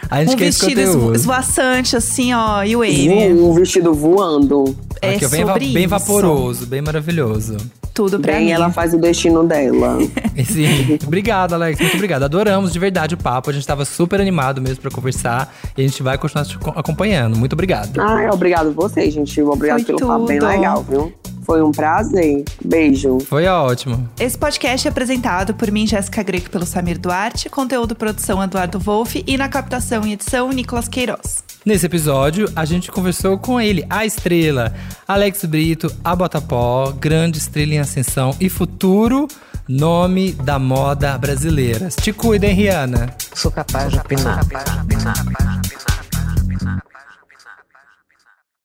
[0.09, 2.81] A gente um quer vestido esvo- esvoaçante, assim, ó, e o.
[2.83, 4.75] Um vestido voando.
[5.01, 7.57] É Aqui, bem, sobre bem vaporoso, bem maravilhoso.
[7.93, 8.51] Tudo pra Bem, mim.
[8.51, 9.97] ela faz o destino dela.
[10.45, 10.97] Sim.
[11.07, 11.79] obrigado, Alex.
[11.79, 12.23] Muito obrigado.
[12.23, 13.49] Adoramos de verdade o papo.
[13.49, 15.53] A gente tava super animado mesmo pra conversar.
[15.77, 17.37] E a gente vai continuar te co- acompanhando.
[17.37, 17.97] Muito obrigado.
[18.01, 19.41] Ai, obrigado vocês, gente.
[19.41, 20.49] Obrigado Foi pelo papo bem tudo.
[20.49, 21.13] legal, viu?
[21.45, 22.43] Foi um prazer.
[22.63, 23.19] Beijo.
[23.19, 24.09] Foi ótimo.
[24.19, 29.23] Esse podcast é apresentado por mim, Jéssica Greco, pelo Samir Duarte, conteúdo produção Eduardo Wolff
[29.27, 31.43] e na captação e edição Nicolas Queiroz.
[31.63, 34.73] Nesse episódio, a gente conversou com ele, a estrela,
[35.07, 39.27] Alex Brito, a Botapó, grande estrela em ascensão e futuro
[39.67, 41.89] nome da moda brasileira.
[41.89, 43.15] Te cuida, hein, Rihanna?
[43.33, 44.41] Sou capaz de opinar.